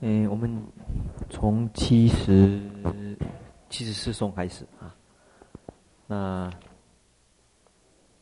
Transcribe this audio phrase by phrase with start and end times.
[0.00, 0.62] 嗯，我们
[1.28, 2.60] 从七十
[3.68, 4.94] 七十四送开始啊。
[6.06, 6.48] 那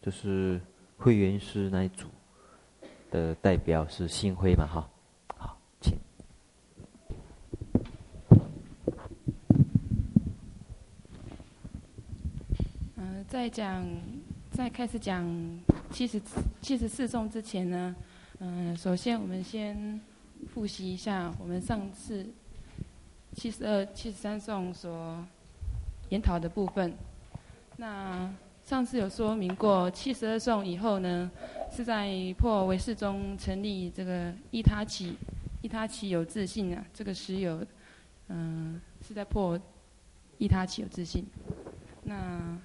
[0.01, 0.59] 就是
[0.97, 2.09] 会员师那一组
[3.11, 4.89] 的代表是星辉嘛，哈。
[5.37, 5.99] 好，请。
[12.97, 13.87] 嗯、在讲
[14.51, 15.29] 在开始讲
[15.91, 16.19] 七十
[16.63, 17.95] 七十四颂之前呢，
[18.39, 20.01] 嗯、首先我们先。
[20.57, 22.27] 复习一下我们上次
[23.35, 25.23] 七十二、七十三颂所
[26.09, 26.95] 研讨的部分。
[27.77, 28.33] 那
[28.65, 31.31] 上次有说明过，七十二颂以后呢，
[31.71, 35.19] 是在破唯识中成立这个一他起，
[35.61, 37.63] 一他起有自性啊，这个实有，
[38.29, 39.61] 嗯、是在破
[40.39, 41.23] 一他起有自性。
[42.05, 42.59] 那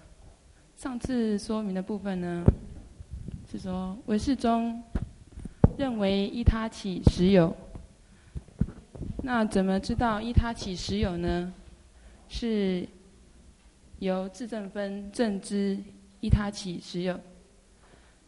[0.78, 2.42] 上次说明的部分呢，
[3.52, 4.82] 是说唯识中。
[5.78, 7.56] 认为一他起实有，
[9.34, 11.54] 那怎么知道依他起实有呢？
[12.28, 12.86] 是
[14.00, 15.80] 由自证分证知
[16.20, 17.18] 依他起实有。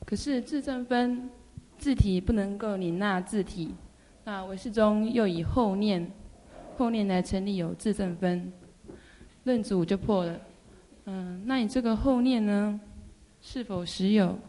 [0.06, 1.30] 可是自证分
[1.78, 3.76] 自体不能够领纳自体，
[4.24, 6.10] 那唯识中又以后念
[6.78, 8.50] 后念来成立有自证分，
[9.44, 10.40] 论组就破了。
[11.04, 12.80] 嗯，那你这个后念呢，
[13.42, 14.40] 是否实有？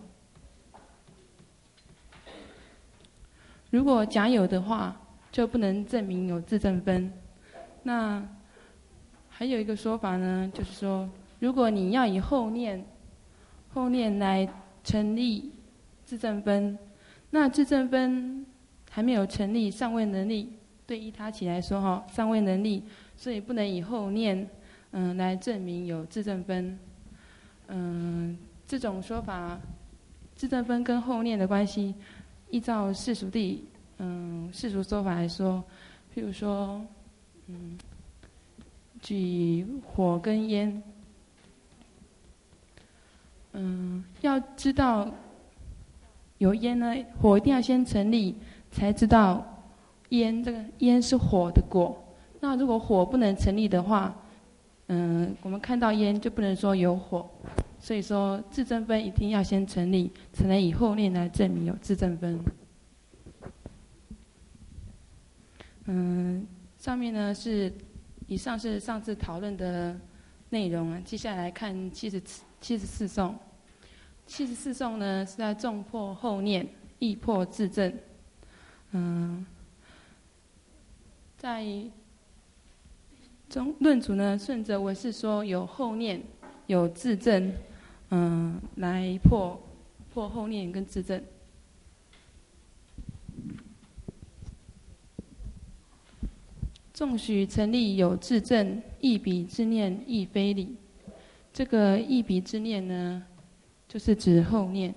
[3.72, 4.96] 如果假有的话，
[5.34, 7.12] 就不能证明有自证分。
[7.82, 8.24] 那
[9.28, 11.10] 还有一个说法呢，就是说，
[11.40, 12.86] 如果你要以后念
[13.72, 14.48] 后念来
[14.84, 15.50] 成立
[16.04, 16.78] 自证分，
[17.30, 18.46] 那自证分
[18.88, 20.52] 还没有成立，尚未能立。
[20.86, 22.84] 对依他起来说，哈，尚未能立，
[23.16, 24.48] 所以不能以后念
[24.92, 26.78] 嗯来证明有自证分。
[27.66, 28.38] 嗯，
[28.68, 29.58] 这种说法，
[30.36, 31.92] 自证分跟后念的关系。
[32.50, 33.64] 依照世俗地，
[33.98, 35.62] 嗯，世俗说法来说，
[36.14, 36.80] 譬如说，
[37.46, 37.78] 嗯，
[39.00, 40.82] 举火跟烟，
[43.52, 45.08] 嗯，要知道
[46.38, 48.34] 有烟呢，火一定要先成立，
[48.70, 49.44] 才知道
[50.08, 51.96] 烟这个烟是火的果。
[52.40, 54.14] 那如果火不能成立的话，
[54.88, 57.26] 嗯，我们看到烟就不能说有火。
[57.78, 62.38] 所以说，自证分一定要先成立，才能以后念来证明有自证分。
[65.86, 66.46] 嗯，
[66.78, 67.72] 上面呢是
[68.26, 69.98] 以上是上次讨论的
[70.50, 71.02] 内容啊。
[71.04, 72.20] 接下来看七十
[72.60, 73.38] 七十四颂，
[74.26, 76.66] 七十四颂呢是在重破后念，
[76.98, 77.92] 易破自证。
[78.92, 79.44] 嗯，
[81.36, 81.64] 在
[83.48, 86.22] 中论组呢，顺着唯识说有后念，
[86.66, 87.52] 有自证。
[88.10, 89.60] 嗯，来破
[90.12, 91.22] 破后念跟自证。
[96.94, 100.76] 纵许成立有自证，异彼之念亦非理。
[101.52, 103.20] 这个异彼之念呢，
[103.88, 104.94] 就是指后念。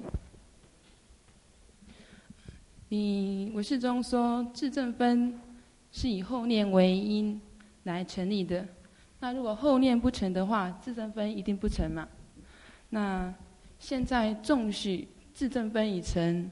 [2.90, 5.40] 你唯识中说自证分
[5.91, 7.41] 是以后念为因
[7.85, 8.64] 来成立的，
[9.19, 12.08] 那如果后念不成的话，自证分一定不成嘛？
[12.91, 13.34] 那
[13.79, 16.52] 现在纵许自证分已成，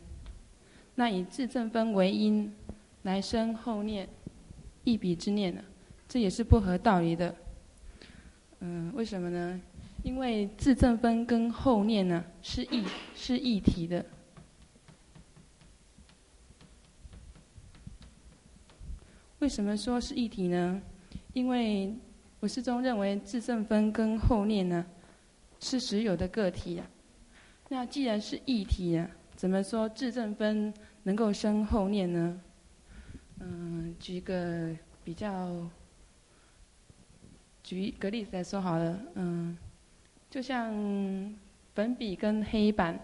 [0.95, 2.51] 那以自证分为因
[3.03, 4.09] 来生后念，
[4.85, 5.61] 异彼之念呢？
[6.07, 7.35] 这也是不合道理的。
[8.61, 9.59] 嗯，为什么呢？
[10.03, 14.05] 因为自证分跟后念呢是异是异体的。
[19.39, 20.81] 为什么说是异体呢？
[21.33, 21.93] 因为
[22.39, 24.85] 我始终认为自证分跟后念呢。
[25.61, 26.85] 是实有的个体啊，
[27.69, 30.71] 那既然是异体啊，怎么说自证分
[31.03, 32.39] 能够生后念呢？
[33.39, 35.69] 嗯，举个比较，
[37.63, 39.57] 举一个例子来说好了，嗯，
[40.29, 40.73] 就像
[41.73, 42.99] 粉笔跟黑板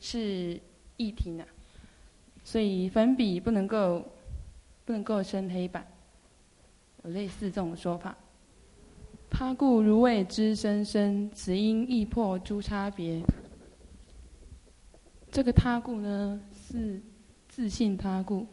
[0.00, 0.60] 是
[0.96, 1.44] 一体呢，
[2.42, 4.04] 所以粉笔不能够
[4.84, 5.86] 不能够生黑板，
[7.04, 8.16] 有类似这种说法。
[9.30, 13.20] 他故如未知生生，此因亦破诸差别。
[15.30, 16.98] 这个他故呢，是
[17.46, 18.46] 自信他故。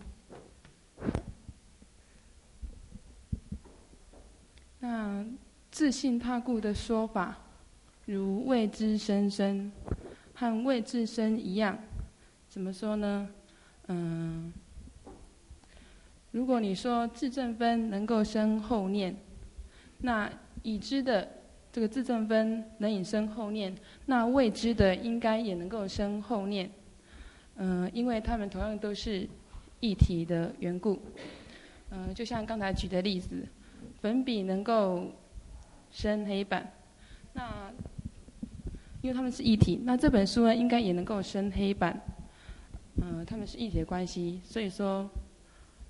[4.87, 5.25] 那
[5.71, 7.35] 自性他故的说法，
[8.05, 9.71] 如谓知生生，
[10.35, 11.75] 和谓自生一样。
[12.47, 13.27] 怎么说呢？
[13.87, 14.53] 嗯，
[16.29, 19.15] 如果你说自证分能够生后念，
[20.01, 21.27] 那已知的
[21.73, 26.69] 这个自证分能引生后念，那未知的应该也能够生后念，
[27.55, 29.27] 嗯、因为他们同样都是
[29.79, 31.01] 一体的缘故，
[31.89, 33.43] 嗯、就像刚才举的例子，
[34.05, 35.11] 粉笔能够
[35.89, 36.71] 生黑板，
[37.33, 37.73] 那
[39.01, 41.99] 因为他们是一体，那这本书呢，应该也能够生黑板。
[42.97, 45.09] 嗯、呃，他们是一体的关系，所以说，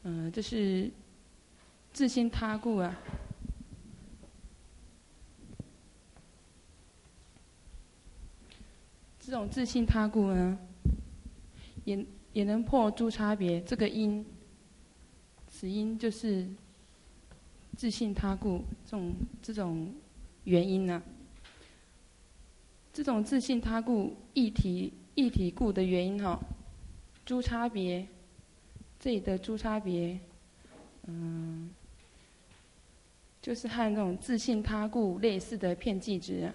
[0.04, 0.90] 嗯、这是
[1.92, 2.98] 自信他故啊。
[9.20, 10.58] 这种自信他故呢，
[11.84, 13.60] 也也能破诸差别。
[13.60, 14.26] 这个因，
[15.50, 16.48] 此因就是
[17.76, 19.94] 自信他故这种这种
[20.46, 21.02] 原因呢、
[22.94, 26.40] 这种自信他故一体一体故的原因哈、
[27.26, 28.08] 诸差别，
[29.00, 30.18] 这里的诸差别，
[31.08, 31.70] 嗯，
[33.42, 36.52] 就是和那种自信他故类似的遍计执。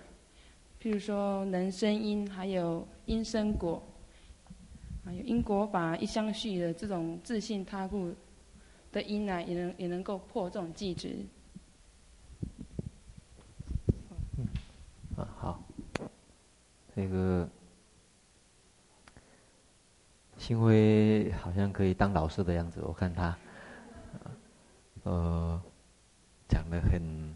[0.82, 3.82] 譬如说，能生因，还有因生果，
[5.05, 8.14] 还有因果法一相续的这种自信他故
[8.92, 11.26] 的因呢，也能也能够破这种计执。
[14.37, 14.46] 嗯，
[15.16, 15.62] 啊好，
[16.94, 17.48] 那个
[20.38, 23.38] 新辉好像可以当老师的样子，我看他，
[25.04, 25.62] 呃，
[26.48, 27.34] 讲得很。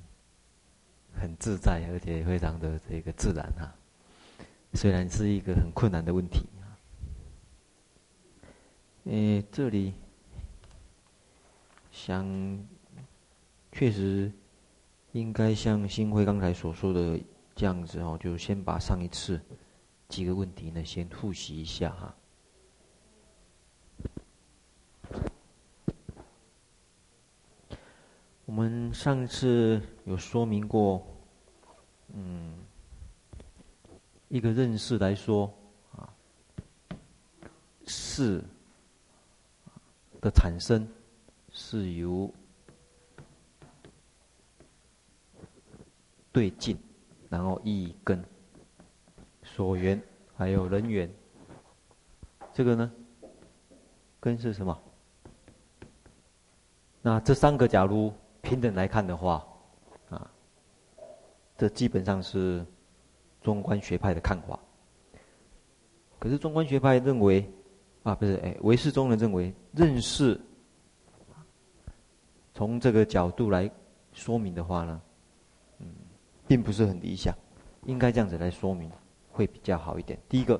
[1.16, 3.72] 很自在，而且非常的这个自然哈、
[4.72, 6.74] 虽然是一个很困难的问题啊。
[9.04, 9.94] 诶，这里
[11.94, 12.26] 想，
[13.70, 14.31] 确实
[15.12, 17.19] 应该像新辉刚才所说的
[17.55, 19.41] 这样子哦，就先把上一次
[20.08, 22.14] 几个问题呢先复习一下哈、
[28.44, 31.06] 我们上一次有说明过，
[32.12, 32.55] 嗯，
[34.29, 35.49] 一个认识来说，
[35.93, 36.12] 啊，
[37.87, 38.43] 识
[40.20, 40.87] 的产生
[41.54, 42.30] 是由
[46.30, 46.76] 对境，
[47.30, 48.22] 然后意根、
[49.42, 49.98] 所缘
[50.36, 51.10] 还有人缘，
[52.52, 52.92] 这个呢，
[54.20, 54.78] 根是什么？
[57.00, 58.12] 那这三个假如。
[58.44, 59.42] 平等来看的话，
[60.10, 60.30] 啊，
[61.56, 62.62] 这基本上是
[63.40, 64.60] 中观学派的看法。
[66.18, 67.50] 可是中观学派认为，
[68.02, 70.38] 啊，不是，哎，唯识宗人认为，认识
[72.54, 73.70] 从这个角度来
[74.12, 75.02] 说明的话呢，
[75.80, 75.86] 嗯，
[76.46, 77.36] 并不是很理想，
[77.84, 78.90] 应该这样子来说明
[79.30, 80.18] 会比较好一点。
[80.28, 80.58] 第一个，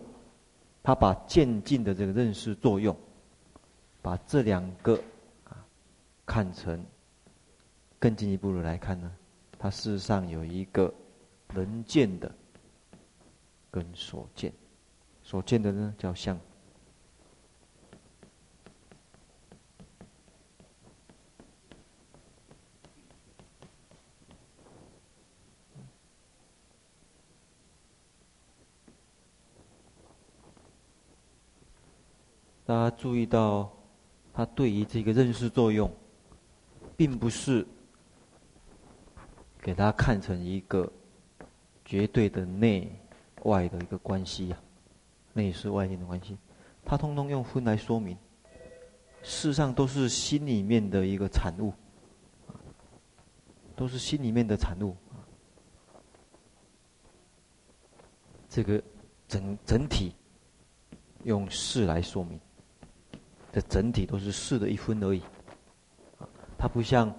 [0.83, 2.95] 他把渐进的这个认识作用，
[4.03, 5.01] 把这两个
[5.45, 5.57] 啊
[6.27, 6.85] 看成。
[7.97, 9.11] 更进一步的来看呢，
[9.59, 10.93] 它事实上有一个
[11.55, 12.31] 能见的
[13.71, 14.53] 跟所见，
[15.23, 16.39] 所见的呢叫相。
[32.67, 33.71] 大家注意到，
[34.33, 35.91] 它对于这个认识作用，
[36.97, 37.67] 并不是。
[39.61, 40.93] 给它看成一个
[41.87, 42.87] 绝对的内
[43.45, 46.37] 外的一个关系呀、啊，内是外境的关系，
[46.85, 48.15] 它通通用分来说明，
[49.23, 51.73] 事实上都是心里面的一个产物，
[53.75, 54.95] 都是心里面的产物。
[58.51, 58.83] 这个
[59.27, 60.13] 整整体
[61.23, 62.39] 用事来说明，
[63.55, 65.21] 这整体都是事的一分而已，
[66.19, 66.27] 啊
[66.59, 67.15] 它不像，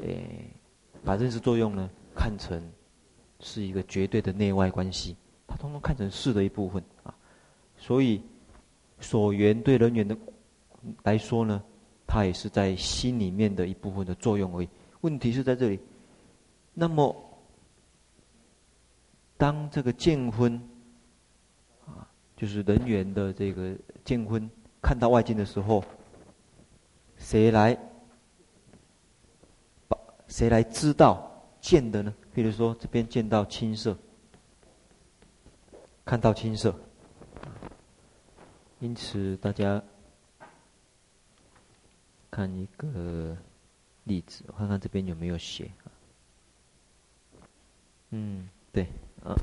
[0.00, 0.48] 诶。
[1.04, 2.62] 把认识作用呢看成
[3.40, 5.16] 是一个绝对的内外关系，
[5.48, 7.12] 它通通看成事的一部分啊，
[7.76, 8.22] 所以
[9.00, 10.16] 所缘对人缘的
[11.02, 11.60] 来说呢，
[12.06, 14.68] 它也是在心里面的一部分的作用而已。
[15.00, 15.80] 问题是在这里，
[16.72, 17.12] 那么
[19.36, 20.54] 当这个见分
[21.84, 22.06] 啊，
[22.36, 24.48] 就是人缘的这个见分
[24.82, 25.82] 看到外境的时候，
[27.16, 27.78] 谁来
[29.88, 29.96] 把？
[30.26, 32.12] 谁来知道见的呢？
[32.34, 33.96] 比如说这边见到青色，
[36.04, 36.74] 看到青色，
[38.80, 39.82] 因此大家
[42.30, 43.36] 看一个
[44.04, 45.70] 例子，我看看这边有没有写。
[48.10, 48.86] 嗯，对，
[49.22, 49.36] 啊，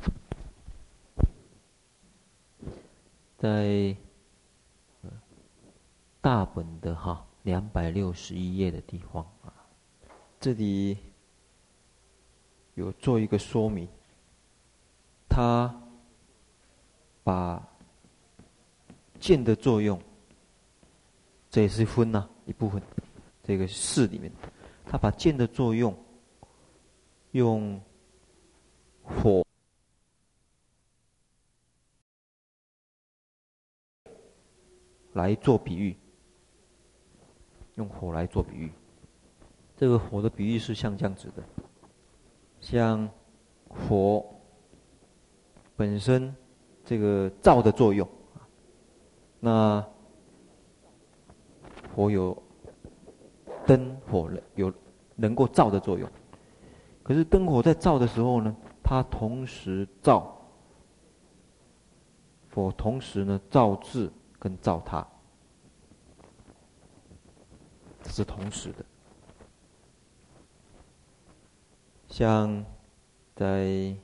[3.38, 3.96] 在
[6.22, 9.24] 大本的哈两百六十一页的地方。
[9.42, 9.54] 啊。
[10.40, 10.98] 这里
[12.76, 13.88] 有做一个说明，
[15.28, 15.74] 他
[17.24, 17.62] 把
[19.20, 20.02] 剑的作用，
[21.50, 22.82] 这也是分呐、一部分，
[23.44, 24.32] 这个事里面，
[24.86, 25.98] 他把剑的作用
[27.32, 27.82] 用
[29.04, 29.46] 火。
[35.14, 35.98] 来做比喻，
[37.80, 38.70] 用火来做比喻。
[39.78, 41.42] 这个火的比喻是像这样子的，
[42.60, 43.10] 像
[43.70, 44.26] 火
[45.78, 46.36] 本身
[46.84, 48.06] 这个照的作用，
[49.40, 49.82] 那
[51.96, 52.38] 火有
[53.66, 54.72] 灯火有
[55.16, 56.10] 能够照的作用，
[57.02, 60.38] 可是灯火在照的时候呢，它同时照
[62.54, 65.08] 火，同时呢照自跟照他，
[68.10, 68.84] 是同时的。
[72.10, 72.66] 像
[73.36, 73.96] 在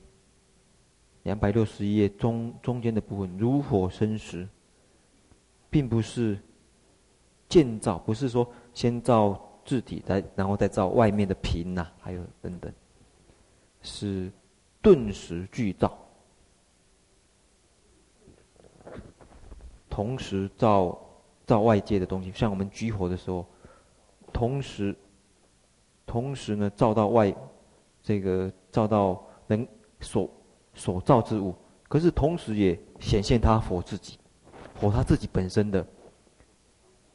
[1.24, 4.48] 两百六十页中中间的部分，如火生石，
[5.68, 6.38] 并不是
[7.48, 12.72] 建造，不是说先造字体，再然后再造外面的瓶呐、还有等等，
[13.82, 14.30] 是
[14.80, 15.98] 顿时具造，
[19.90, 20.96] 同时造
[21.44, 23.44] 造外界的东西，像我们举火的时候，
[24.36, 24.94] 同时
[26.04, 27.34] 同时呢照到外。
[28.02, 29.66] 这个照到能
[29.98, 30.30] 所
[30.74, 31.52] 所照之物，
[31.88, 34.16] 可是同时也显现他佛自己，
[34.76, 35.84] 佛他自己本身的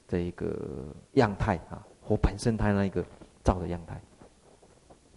[0.05, 3.01] 这一个样态啊，佛本身他那一个
[3.41, 4.01] 照的样态，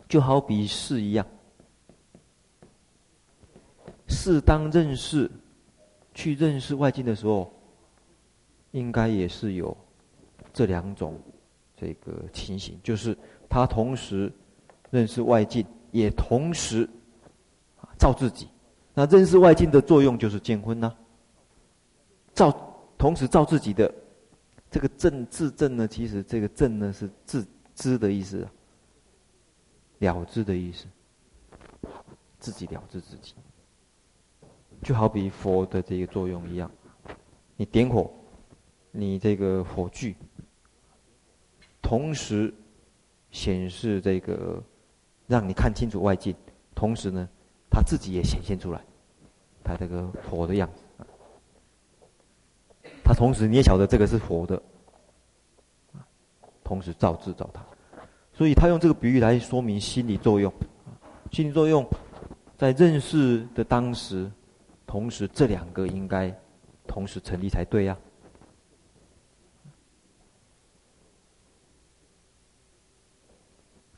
[0.08, 1.26] 就好比是一样，
[4.06, 5.28] 是当认识
[6.14, 7.52] 去认识外境的时候，
[8.70, 9.76] 应该也是有
[10.52, 11.18] 这两种
[11.84, 13.14] 这个情形，就是
[13.48, 14.32] 他同时。
[14.90, 16.88] 认识外境，也同时
[17.98, 18.46] 照自己。
[18.94, 20.94] 那认识外境的作用就是见昏呐。
[22.32, 22.56] 照
[22.96, 23.92] 同时照自己的
[24.70, 28.48] 这个证自证呢，其实这个证呢是自知的意思，啊
[29.98, 30.86] 了知的意思，
[32.38, 33.34] 自己了知自己。
[34.80, 36.70] 就好比佛的这个作用一样，
[37.56, 38.08] 你点火，
[38.92, 40.14] 你这个火炬，
[41.84, 42.52] 同时
[43.30, 44.60] 显示这个。
[45.26, 46.36] 让你看清楚外境，
[46.74, 47.26] 同时呢，
[47.70, 48.84] 他自己也显现出来，
[49.64, 51.06] 他这个火的样子。
[53.02, 54.62] 他同时你也晓得这个是火的，
[56.62, 57.64] 同时照自照他，
[58.34, 60.52] 所以他用这个比喻来说明心理作用。
[61.32, 61.82] 心理作用
[62.58, 64.30] 在认识的当时，
[64.86, 66.30] 同时这两个应该
[66.86, 67.96] 同时成立才对呀。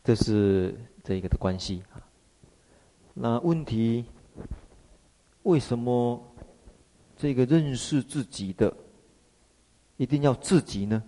[0.06, 0.72] 这是。
[1.06, 2.02] 这一个的关系啊，
[3.14, 4.06] 那问题
[5.44, 6.20] 为什么
[7.16, 8.76] 这个认识自己的
[9.96, 11.00] 一定要自己呢？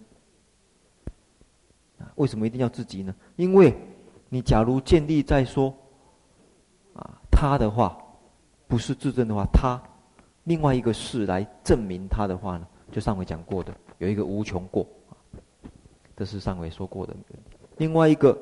[2.14, 3.12] 为什么一定要自己呢？
[3.34, 3.76] 因为
[4.28, 5.76] 你假如建立在说
[6.94, 8.00] 啊他的话，
[8.68, 9.82] 不是自证的话，他
[10.44, 14.86] 另外一个事来证明他的话呢，就上回讲过的有一个无穷过，
[16.16, 17.16] 这是上回说过的。
[17.78, 18.38] 另外一个。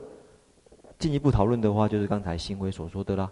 [0.98, 3.30] 进一步讨论的话，就是刚才新辉所说的啦。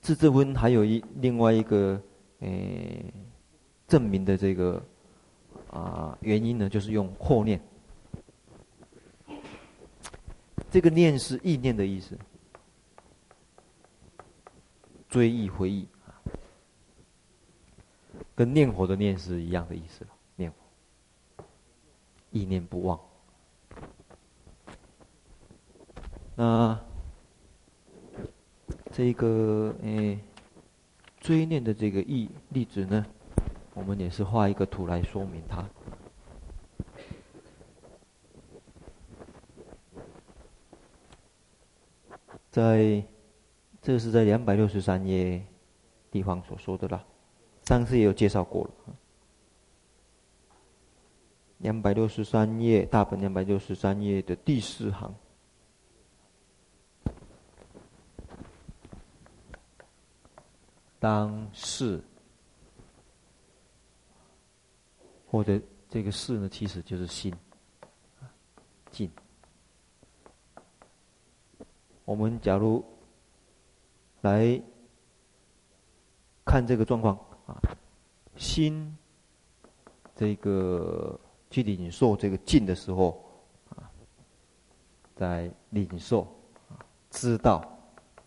[0.00, 2.00] 自证分还有一另外一个
[2.40, 3.12] 诶、
[3.86, 4.82] 证明的这个
[5.70, 7.60] 啊原因呢，就是用惑念。
[10.70, 12.16] 这个念是意念的意思，
[15.08, 15.86] 追忆回忆，
[18.34, 20.06] 跟念佛的念是一样的意思。
[20.36, 21.44] 念佛，
[22.30, 22.98] 意念不忘。
[26.40, 26.80] 那
[28.90, 30.18] 这个诶，
[31.20, 33.04] 追念的这个意例子呢，
[33.74, 35.62] 我们也是画一个图来说明它。
[42.50, 43.04] 在，
[43.82, 45.44] 这是在两百六十三页
[46.10, 47.04] 地方所说的啦，
[47.64, 48.94] 上次也有介绍过了。
[51.58, 55.14] 两百六十三页大本两百六十三页的第四行。
[61.00, 62.00] 当事，
[65.26, 67.34] 或者这个事呢，其实就是心，
[68.90, 69.10] 静。
[72.04, 72.84] 我们假如
[74.20, 74.60] 来
[76.44, 77.16] 看这个状况
[77.46, 77.56] 啊，
[78.36, 78.94] 心
[80.14, 81.18] 这个
[81.50, 83.24] 去领受这个静的时候
[83.70, 83.90] 啊，
[85.16, 86.22] 在领受
[86.68, 86.76] 啊，
[87.10, 87.64] 知道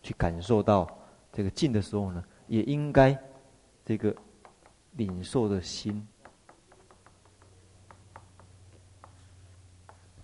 [0.02, 0.88] 去感受到
[1.30, 3.18] 这个静的时候呢，也应该，
[3.84, 4.14] 这个
[4.92, 6.06] 领受的心，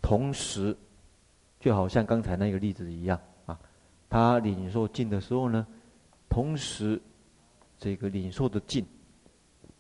[0.01, 0.77] 同时，
[1.59, 3.59] 就好像刚才那个例子一样啊，
[4.09, 5.67] 他领受净的时候呢，
[6.29, 7.03] 同时
[7.77, 8.87] 这个领受的净，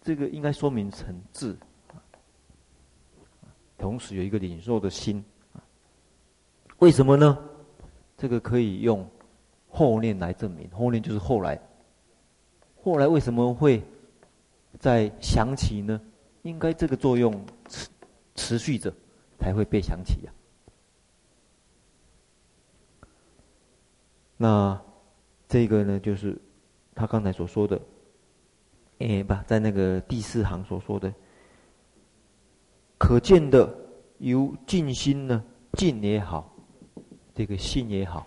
[0.02, 1.57] 这个应该说明成智，
[3.78, 5.25] 同时有一个领受的心，
[6.80, 7.38] 为什么呢？
[8.16, 9.09] 这个可以用
[9.69, 11.57] 后念来证明，后念就是后来，
[12.82, 13.82] 后来为什么会
[14.78, 16.00] 再想起呢？
[16.42, 17.88] 应该这个作用持
[18.34, 18.90] 持续着，
[19.38, 20.38] 才会被想起呀、啊。
[24.38, 24.82] 那
[25.46, 26.34] 这个呢，就是
[26.94, 27.78] 他刚才所说的，
[29.00, 31.12] 哎，不，在那个第四行所说的，
[32.96, 33.70] 可见的
[34.16, 35.44] 由静心呢，
[35.75, 36.50] 静也好，
[37.34, 38.26] 这个心也好，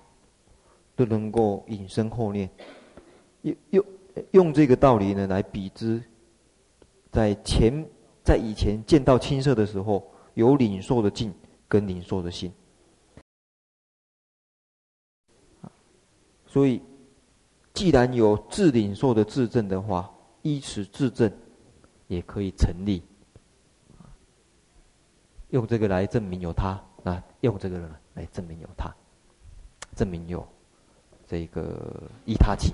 [0.96, 2.48] 都能够引生后念，
[3.42, 3.86] 又又
[4.32, 6.04] 用这个道理呢来比之，
[7.12, 7.86] 在前。
[8.26, 11.34] 在以前见到青色的时候，有领受的境
[11.68, 12.50] 跟领受的心，
[16.48, 16.82] 所以
[17.74, 20.10] 既然有自领受的自证的话，
[20.42, 21.30] 依此自证
[22.08, 23.04] 也可以成立。
[25.50, 28.90] 用这个来证明有他，那用这个来证明有他，
[29.98, 30.48] 证明有
[31.28, 32.74] 这个依他起。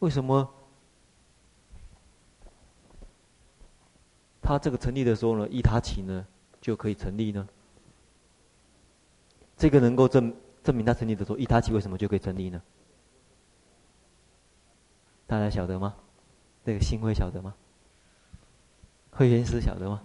[0.00, 0.52] 为什么
[4.42, 6.26] 他这个成立的时候呢，依他起呢
[6.60, 7.48] 就可以成立呢？
[9.56, 12.60] 这个能够证证明他成立的时候，依他起为什么就可以成立呢？
[15.26, 15.94] 大家晓得吗？
[16.64, 17.54] 这个心会晓得吗？
[19.12, 20.02] 慧远师晓得吗？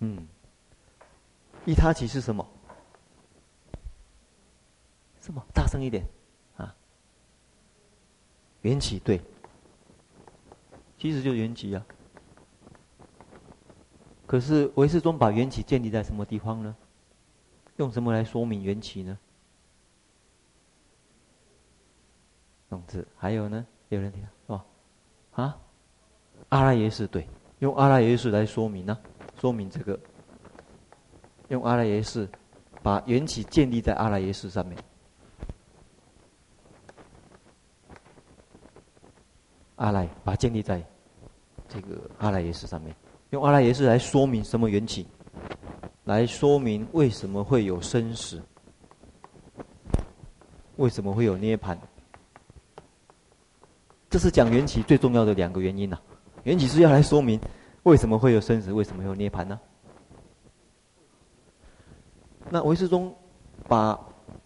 [0.00, 0.28] 嗯，
[1.64, 2.46] 依他起是什么？
[5.20, 5.42] 什么？
[5.54, 6.06] 大声一点。
[8.68, 9.18] 缘起对，
[10.98, 11.86] 其实就是缘起啊。
[14.26, 16.76] 可是唯识宗把缘起建立在什么地方呢？
[17.76, 19.18] 用什么来说明缘起呢？
[22.68, 23.66] 总之，还有呢？
[23.88, 24.62] 有人听哦？
[25.32, 25.58] 啊？
[26.50, 27.26] 阿拉耶识对，
[27.60, 28.98] 用阿拉耶识来说明呢、
[29.40, 29.98] 说明这个，
[31.48, 32.28] 用阿拉耶识
[32.82, 34.76] 把缘起建立在阿拉耶识上面。
[39.78, 40.84] 阿赖把它建立在
[41.68, 42.94] 这个阿赖耶识上面，
[43.30, 45.06] 用阿赖耶识来说明什么缘起，
[46.04, 48.42] 来说明为什么会有生死，
[50.76, 51.76] 为什么会有涅槃。
[54.10, 55.98] 这是讲缘起最重要的两个原因呐、
[56.44, 57.38] 缘起是要来说明
[57.82, 59.60] 为什么会有生死，为什么会有涅槃呢？
[62.50, 63.14] 那唯识宗
[63.68, 63.98] 把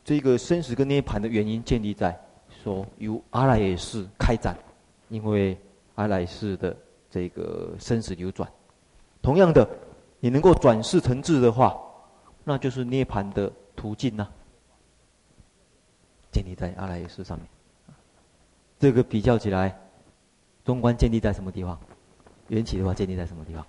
[0.04, 2.20] 这个生死跟涅槃的原因建立在
[2.62, 4.56] 说由阿赖耶识开展。
[5.12, 5.58] 因为
[5.96, 6.74] 阿赖世的
[7.10, 8.50] 这个生死流转，
[9.20, 9.68] 同样的，
[10.20, 11.78] 你能够转世成智的话，
[12.44, 14.32] 那就是涅槃的途径呐、啊。
[16.32, 17.46] 建立在阿赖耶识上面，
[18.78, 19.78] 这个比较起来，
[20.64, 21.78] 中观建立在什么地方？
[22.48, 23.66] 缘起的话，建立在什么地方？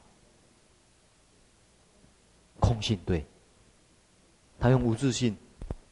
[2.61, 3.25] 空性对，
[4.57, 5.35] 他用无自性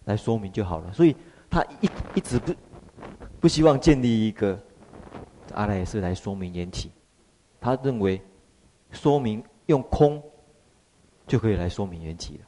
[0.06, 0.94] 来说明就好了。
[0.94, 1.14] 所以
[1.50, 2.56] 他一一直不
[3.42, 4.58] 不希望建立一个。
[5.52, 6.92] 阿赖耶识来说明缘起，
[7.60, 8.22] 他认为
[8.92, 10.22] 说明用空
[11.28, 12.46] 就可以来说明缘起了。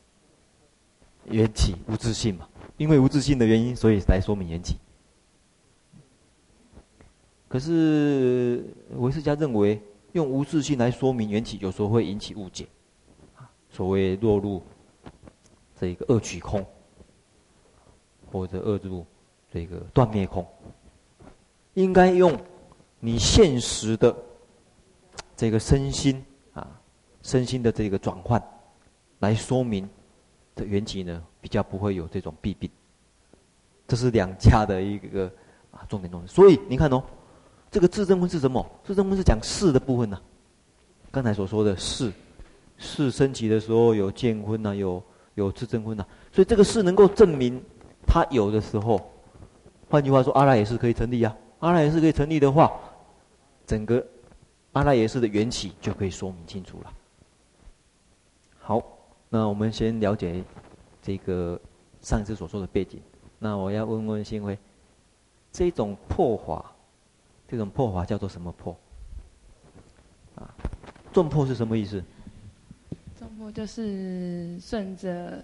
[1.25, 4.75] 缘起无自性嘛，因为无自性的原因，所以来说明缘起。
[7.47, 8.65] 可是
[8.97, 9.81] 唯识家认为
[10.13, 12.67] 用无自性来说明缘起，有时候会引起误解，
[13.69, 14.61] 所谓落入
[15.79, 16.65] 这一个二取空，
[18.31, 19.05] 或者恶入
[19.51, 20.45] 这个断灭空，
[21.75, 22.37] 应该用。
[23.05, 24.15] 你现实的
[25.35, 26.65] 这个身心啊，
[27.21, 28.41] 身心的这个转换，
[29.19, 29.89] 来说明
[30.55, 32.69] 这缘起呢，比较不会有这种弊病。
[33.85, 35.29] 这是两家的一个
[35.71, 36.33] 啊重点东西。
[36.33, 37.03] 所以你看哦，
[37.69, 38.65] 这个自证分是什么？
[38.85, 40.17] 自证分是讲事的部分呢、
[41.11, 42.09] 刚才所说的识，
[42.77, 45.03] 识升起的时候有见婚呐、有
[45.35, 46.05] 有自证婚呐。
[46.31, 47.61] 所以这个识能够证明
[48.07, 49.11] 它有的时候，
[49.89, 51.35] 换句话说，阿赖耶识可以成立啊。
[51.59, 52.71] 阿赖耶识可以成立的话。
[53.65, 54.05] 整个
[54.73, 56.93] 阿赖耶识的缘起就可以说明清楚了。
[58.59, 58.81] 好，
[59.29, 60.43] 那我们先了解
[61.01, 61.59] 这个
[62.01, 63.01] 上一次所说的背景。
[63.39, 64.57] 那我要问问新辉，
[65.51, 66.73] 这种破法，
[67.47, 68.75] 这种破法叫做什么破？
[70.35, 70.49] 啊，
[71.11, 72.03] 重破是什么意思？
[73.19, 75.43] 重破就是顺着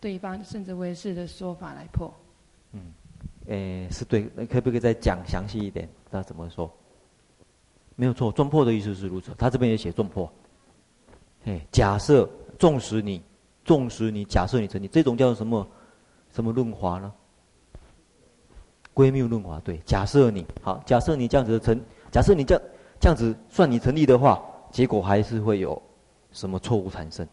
[0.00, 2.12] 对方顺着威士的说法来破。
[2.72, 2.80] 嗯，
[3.46, 5.88] 诶，是对，那可不可以再讲详细一点？
[6.10, 6.72] 那怎么说？
[8.00, 9.30] 没有错，撞破的意思是如此。
[9.36, 10.26] 他这边也写撞破。
[11.44, 12.26] 哎，假设
[12.58, 13.20] 纵使你，
[13.62, 15.68] 纵使你假设你成立，这种叫做什么？
[16.30, 17.12] 什么润滑呢？
[18.94, 19.60] 归谬润滑。
[19.62, 21.78] 对，假设你好，假设你这样子的成，
[22.10, 22.64] 假设你这样
[22.98, 25.80] 这样子算你成立的话，结果还是会有
[26.32, 27.28] 什么错误产生？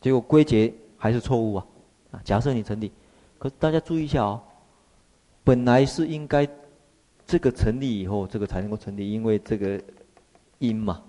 [0.00, 1.66] 结果归结还是错误啊！
[2.12, 2.92] 啊，假设你成立，
[3.36, 4.40] 可是大家注意一下哦，
[5.42, 6.48] 本来是应该
[7.28, 9.78] 这个成立以后，这个才能够成立，因为这个
[10.58, 11.02] 因嘛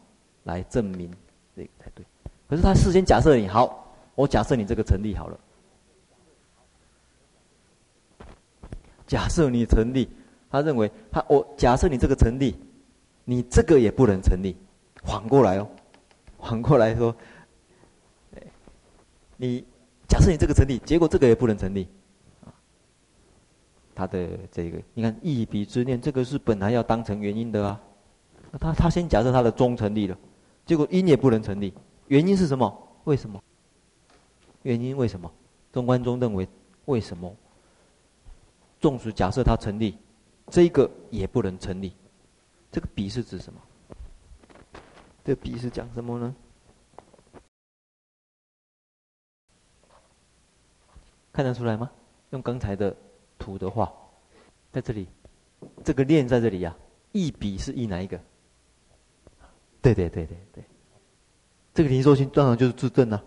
[0.44, 1.10] 来证明
[1.56, 2.06] 这个才对。
[2.50, 5.40] 可是他事先假设你好，我假设你这个成立好了。
[9.08, 10.10] 假设你成立，
[10.52, 12.54] 他认为他我假设你这个成立，
[13.24, 14.58] 你这个也不能成立，
[15.04, 15.68] 反过来哦，
[16.38, 17.16] 反过来说，
[19.38, 19.64] 你
[20.08, 21.88] 假设你这个成立，结果这个也不能成立，
[24.00, 27.82] 他的这个你看一彼之念，这个是本来要当成原因的啊，
[28.58, 30.18] 他他先假设他的中成立了，
[30.66, 31.74] 结果因也不能成立，
[32.08, 32.88] 原因是什么？
[33.04, 33.44] 为什么？
[34.64, 35.30] 原因为什么？
[35.74, 36.48] 中观中认为
[36.86, 37.36] 为什么？
[38.80, 39.98] 纵使假设它成立，
[40.48, 41.92] 这个也不能成立。
[42.72, 43.60] 这个彼是指什么？
[45.26, 46.34] 这个彼是讲什么呢？
[51.34, 51.92] 看得出来吗？
[52.30, 52.96] 用刚才的
[53.40, 53.92] 图的话，
[54.72, 55.08] 在这里，
[55.84, 56.86] 这个链在这里呀、啊。
[57.12, 58.22] 异彼是一哪一个？
[59.82, 60.64] 对对对对对。
[61.74, 63.24] 这个林说清当然就是自证啊。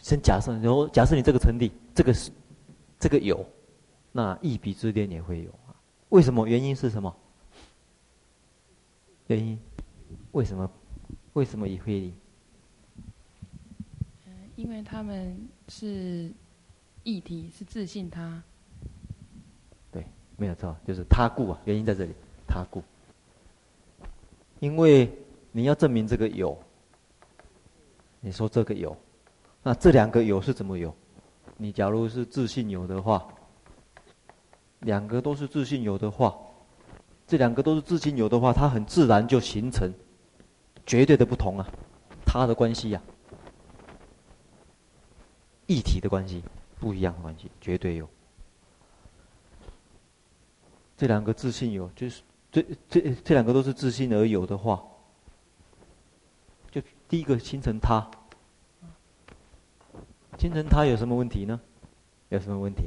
[0.00, 2.30] 先假设，然后假设你这个成立，这个是，
[2.98, 3.44] 这个有。
[4.10, 5.76] 那一笔之念也会有啊？
[6.08, 6.46] 为什么？
[6.46, 7.14] 原因是什么？
[9.26, 9.58] 原因？
[10.32, 10.70] 为什么？
[11.34, 12.12] 为什么也会？
[14.26, 16.30] 嗯，因为他们是
[17.02, 18.42] 异体，是自信他。
[20.36, 21.60] 没有错，就是他故啊。
[21.64, 22.12] 原因在这里，
[22.46, 22.82] 他故。
[24.60, 25.10] 因为
[25.50, 26.58] 你要证明这个有，
[28.20, 28.96] 你说这个有，
[29.62, 30.94] 那这两个有是怎么有？
[31.56, 33.26] 你假如是自信有的话。
[34.80, 36.36] 两个都是自信有的话，
[37.24, 39.88] 这两个都是自信有的话，它很自然就形成
[40.84, 41.68] 绝对的不同啊，
[42.26, 43.06] 它的关系呀、啊，
[45.68, 46.42] 异体的关系，
[46.80, 48.08] 不一样的关系，绝对有。
[51.02, 54.80] 这两个自信有，就是这这这两个都是自信而有的话，
[56.70, 58.08] 就第一个形成他，
[60.38, 61.60] 形成他有什么问题呢？
[62.28, 62.84] 有什么问题？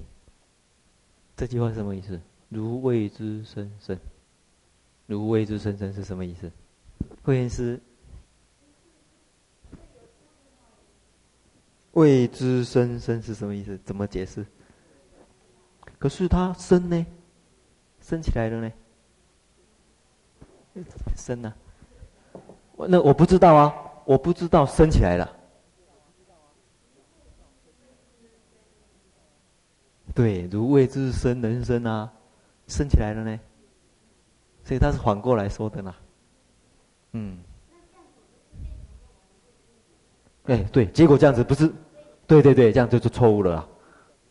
[1.35, 2.17] 这句话是什么意思？
[2.47, 3.99] 如谓之生生，
[5.07, 6.49] 如谓之生生是什么意思？
[7.21, 7.81] 慧严师，
[11.91, 13.77] 谓之生生是什么意思？
[13.83, 14.45] 怎么解释？
[15.99, 17.05] 可是他生呢？
[18.05, 18.71] 升起来了呢？
[21.15, 22.85] 生呢、啊？
[22.87, 23.73] 那我不知道啊，
[24.05, 25.27] 我不知道升起来了。
[30.13, 32.13] 对，如谓之生能生啊，
[32.67, 33.39] 升起来了呢，
[34.63, 35.95] 所以他是反过来说的呢。
[37.13, 37.39] 嗯。
[40.43, 41.73] 哎，对，结果这样子不是，
[42.27, 43.67] 对对对，这样就是错误了啦。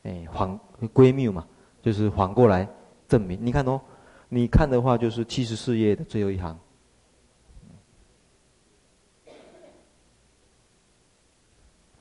[0.04, 0.60] 哎，反
[0.92, 1.44] 归谬嘛，
[1.82, 2.68] 就是反过来
[3.14, 3.38] 证明。
[3.40, 3.80] 你看哦，
[4.28, 6.58] 你看的话就是七十四页的最后一行。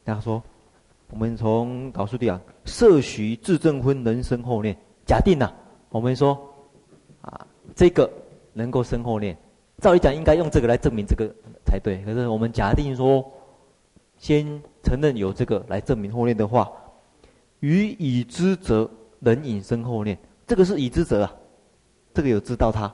[0.03, 0.41] 大家说。
[1.09, 4.75] 我们从导数第二，设许自证婚能生后念。
[5.05, 5.53] 假定呐、啊，
[5.89, 6.35] 我们说，
[7.21, 7.45] 啊，
[7.75, 8.11] 这个
[8.51, 9.37] 能够生后念，
[9.77, 11.31] 照理讲应该用这个来证明这个
[11.67, 12.03] 才对。
[12.03, 13.23] 可是我们假定说，
[14.17, 16.67] 先承认有这个来证明后念的话，
[17.59, 21.35] 于已知者能引生后念，这个是已知者啊，
[22.13, 22.93] 这个有知道他，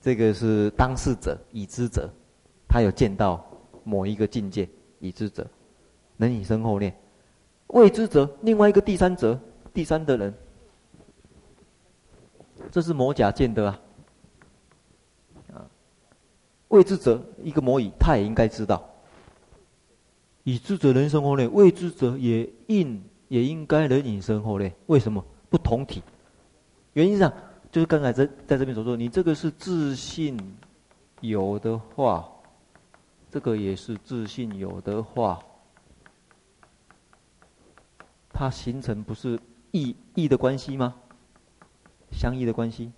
[0.00, 2.10] 这个是当事者已知者，
[2.68, 3.44] 他有见到
[3.84, 5.46] 某一个境界，已知者
[6.16, 6.94] 能引生后念。
[7.68, 9.38] 未知者，另外一个第三者，
[9.72, 10.34] 第三的人，
[12.70, 13.80] 这是魔甲见的啊。
[15.54, 15.66] 啊，
[16.68, 18.84] 未知者，一个魔乙，他也应该知道。
[20.42, 24.74] 已知者能生后念，未知者也应也应该能引生后念。
[24.86, 25.24] 为什么？
[25.48, 26.02] 不同体。
[26.94, 27.32] 原因上
[27.70, 30.36] 就是刚才在在这边所说，你这个是自信
[31.20, 32.28] 有的话，
[33.30, 35.40] 这个也是自信有的话。
[38.32, 39.38] 它形成不是
[39.70, 40.94] 意义的关系吗？
[42.10, 42.90] 相异的关系，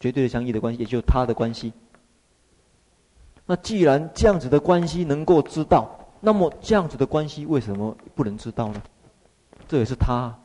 [0.00, 1.72] 绝对的相异的关系，也就是它的关系。
[3.46, 8.82] 那既然这样子的关系能够知道，那么这样子的关系为什么不能知道呢？
[9.66, 10.38] 这也是它，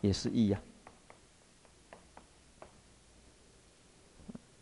[0.00, 0.60] 也是异呀。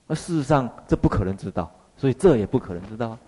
[0.07, 3.19] 而事实上这不可能知道，所以这也不可能知道。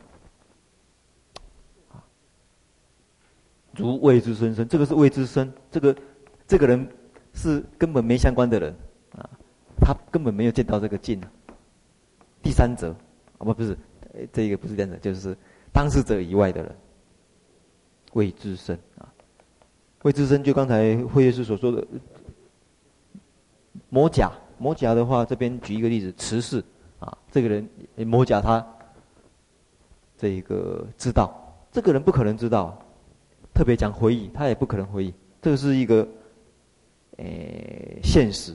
[3.75, 5.97] 如未知生生，这个是未知生，这个
[6.47, 6.89] 这个人
[7.33, 8.75] 是根本没相关的人
[9.13, 9.31] 啊，
[9.81, 11.21] 他根本没有见到这个境。
[12.43, 12.91] 第三者
[13.39, 13.79] 啊，不不是，
[14.33, 15.37] 这个不是这样的，就是
[15.73, 16.77] 当事者以外的人，
[18.15, 19.07] 未知生啊，
[20.03, 21.87] 未知生就刚才慧业师所说的
[23.91, 26.63] 魔甲，魔甲的话，这边举一个例子，持世
[26.99, 27.69] 啊，这个人
[28.07, 28.65] 魔甲他
[30.17, 31.33] 这个知道，
[31.73, 32.77] 这个人不可能知道。
[33.55, 36.07] 特别讲回忆，他也不可能回忆，这个是一个，
[37.17, 38.55] 诶、现实。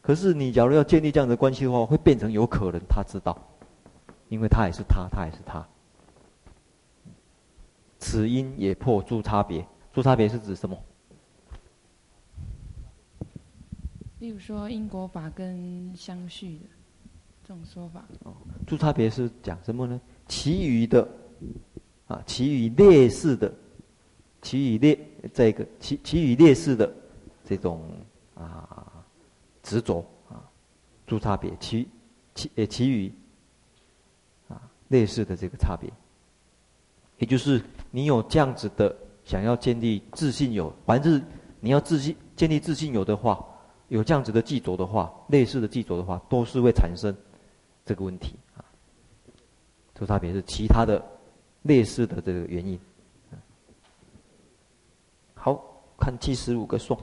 [0.00, 3.36] 可是你假如要建立这样的关系的话，会变成有可能他知道，
[4.28, 5.66] 因为他也是他，他也是他。
[7.98, 10.78] 此因也破诸差别，诸差别是指什么？
[14.24, 16.64] 例如说因果法跟相续的
[17.46, 18.02] 这种说法。
[18.22, 18.32] 哦，
[18.66, 20.00] 诸差别是讲什么呢？
[20.26, 21.06] 其余的，
[22.06, 23.52] 啊，其余劣势的。
[24.40, 24.98] 其余劣
[25.34, 26.90] 这个其其余劣势的
[27.44, 27.82] 这种
[28.34, 29.04] 啊
[29.62, 30.40] 执着啊
[31.06, 31.86] 诸差别，其
[32.34, 33.12] 其呃其余
[34.48, 35.90] 啊劣势的这个差别，
[37.18, 41.22] 也就是你有这样子的想要建立自信有，凡是
[41.60, 43.42] 你要自信建立自信有的话，
[43.88, 47.14] 有这样子的执着的话，类似的执着的话，都是会产生
[47.84, 48.64] 这个问题啊。
[49.94, 51.00] 诸差别是其他的
[51.62, 52.78] 类似的这个原因。
[55.34, 55.62] 好，
[55.98, 56.98] 看七十五个颂。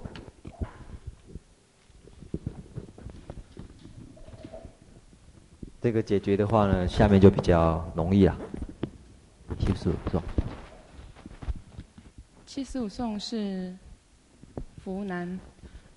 [5.79, 8.37] 这个解决的话呢，下面就比较容易了。
[9.59, 10.21] 七十五颂。
[12.45, 13.75] 七十五颂是
[14.77, 15.39] 福南，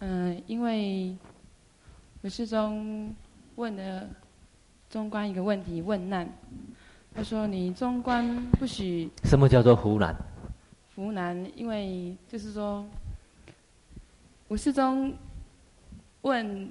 [0.04, 1.16] 嗯、呃，因为
[2.20, 3.14] 唯识宗
[3.56, 4.06] 问了
[4.90, 6.28] 中观一个问题，问难。
[7.14, 10.14] 他说：“你中观不许。”什么叫做湖南？
[10.94, 12.84] 湖南，因为就是说，
[14.48, 15.14] 唯识宗
[16.20, 16.70] 问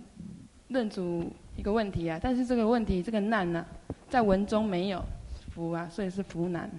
[0.67, 3.67] 论主一个问题啊，但是这个问题这个难呢、啊，
[4.09, 5.03] 在文中没有
[5.49, 6.69] 福啊，所以是湖南。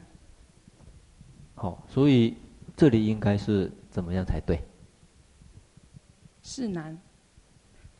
[1.56, 2.36] 好，所以
[2.76, 4.60] 这里应该是怎么样才对？
[6.44, 6.96] 是难。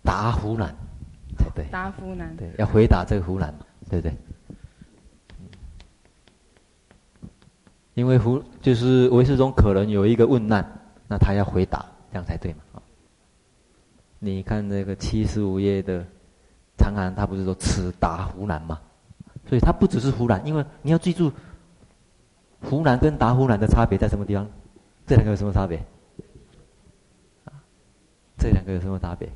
[0.05, 0.73] 答湖南
[1.37, 1.65] 才对。
[1.73, 2.37] 答湖南。
[2.37, 4.17] 对，要回答这个湖南嘛，对不对？
[7.95, 10.65] 因为湖就是唯识中可能有一个问难，
[11.09, 12.83] 那他要回答，这样才对嘛？
[14.19, 16.05] 你看这个七十五页的
[16.77, 18.81] 长寒，他不是说此答湖南吗？
[19.47, 21.33] 所以他不只是湖南，因为你要记住，
[22.63, 24.47] 湖南跟答湖南的差别在什么地方？
[25.07, 25.83] 这两个有什么差别？
[28.45, 29.27] 这两个有什么差别？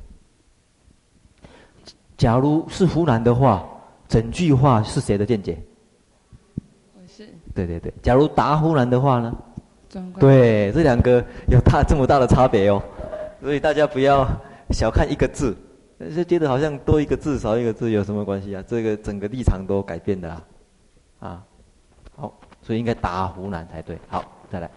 [2.15, 3.67] 假如是湖南的话，
[4.07, 5.57] 整句话是谁的见解？
[7.07, 9.35] 是对对对，假如答湖南的话呢？
[10.19, 12.79] 对，这两个有大这么大的差别哦，
[13.41, 14.27] 所以大家不要
[14.69, 15.57] 小看一个字，
[16.15, 18.63] 就觉得好像多一个字少一个字有什么关系啊？
[18.67, 20.43] 这个整个立场都改变的啦，
[21.17, 21.43] 啊，
[22.15, 23.97] 好，所以应该答湖南才对。
[24.07, 24.69] 好，再来。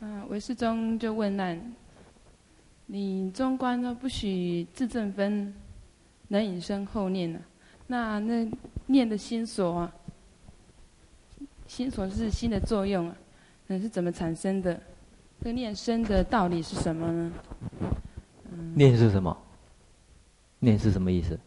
[0.00, 1.60] 啊，唯识宗就问难，
[2.86, 5.54] 你中观呢不许自证分，
[6.28, 7.46] 能引生后念呢、啊？
[7.86, 8.50] 那那
[8.86, 9.92] 念的心所啊？
[11.66, 13.16] 心所是心的作用啊，
[13.66, 14.78] 那是怎么产生的？
[15.40, 17.32] 这个念生的道理是什么呢？
[18.52, 19.36] 嗯、念是什么？
[20.58, 21.40] 念是什么意思？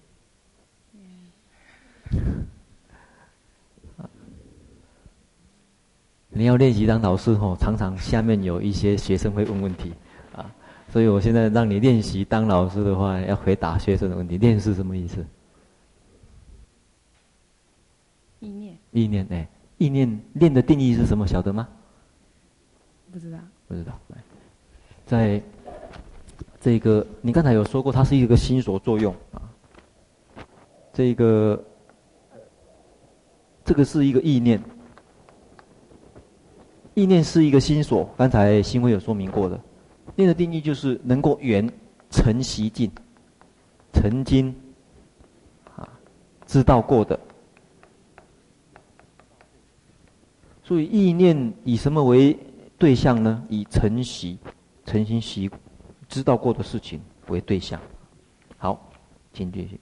[0.94, 1.30] 嗯、
[6.30, 9.96] 你要练习当老师吼，常常下面有一些学生会问问题啊，
[10.96, 14.38] 所以我现在让你练习当老师的话，要回答学生的问题。
[14.38, 15.26] 练是什么意思？
[18.40, 18.78] 意念。
[18.92, 19.46] 意念哎。
[19.78, 21.28] 意念念的定义是什么？
[21.28, 21.68] 晓得吗？
[23.12, 23.38] 不知道。
[23.68, 23.92] 不知道。
[25.06, 25.44] 在
[26.62, 29.42] 这个你刚才有说过，它是一个心所作用啊。
[30.94, 31.62] 这个
[33.66, 34.64] 这个是一个意念，
[36.94, 38.10] 意念是一个心所。
[38.18, 39.60] 刚才新辉有说明过的，
[40.16, 41.70] 念的定义就是能够缘
[42.10, 42.92] 成习境，
[43.94, 44.56] 曾经
[45.76, 45.88] 啊
[46.46, 47.20] 知道过的。
[50.64, 52.36] 所以意念以什么为
[52.78, 53.46] 对象呢？
[53.50, 54.38] 以成习、
[54.86, 55.50] 成心习
[56.08, 57.80] 知道过的事情为对象。
[58.58, 58.92] 好，
[59.32, 59.80] 请继续。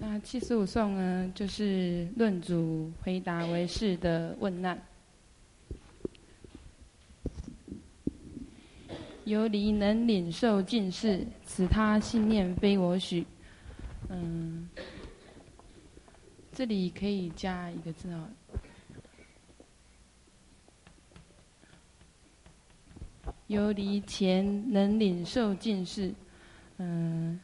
[0.00, 4.80] 那七十五颂呢，就是论主回答唯识的问难。
[9.24, 13.26] 游离能领受尽事，此他信念非我许。
[14.08, 14.68] 嗯，
[16.52, 18.28] 这里可以加一个字哦。
[23.48, 26.14] 游离前能领受尽事，
[26.78, 27.38] 嗯，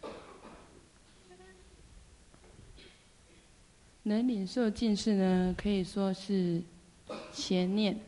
[4.04, 6.62] 能领受尽事呢，可以说是
[7.32, 7.98] 前念。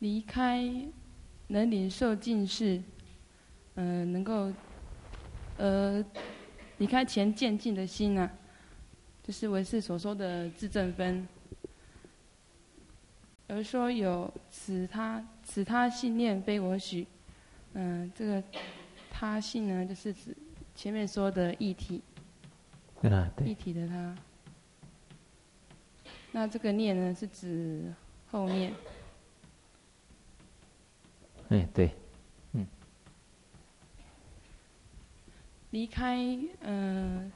[0.00, 0.64] 离开
[1.48, 2.80] 能领受尽事，
[3.74, 4.52] 嗯，能够
[5.56, 6.04] 呃
[6.78, 8.30] 离开前渐进的心呢、啊，
[9.24, 11.26] 就是唯识所说的自证分。
[13.48, 17.06] 而说有此他此他信念非我许，
[17.72, 18.42] 嗯，这个
[19.10, 20.36] 他信呢，就是指
[20.76, 22.00] 前面说的义体，
[23.00, 24.16] 对啊，对，义体的他。
[26.32, 27.92] 那这个念呢，是指
[28.30, 28.72] 后面。
[31.48, 31.90] 哎，对，
[32.52, 32.66] 嗯。
[35.70, 37.32] 离开嗯，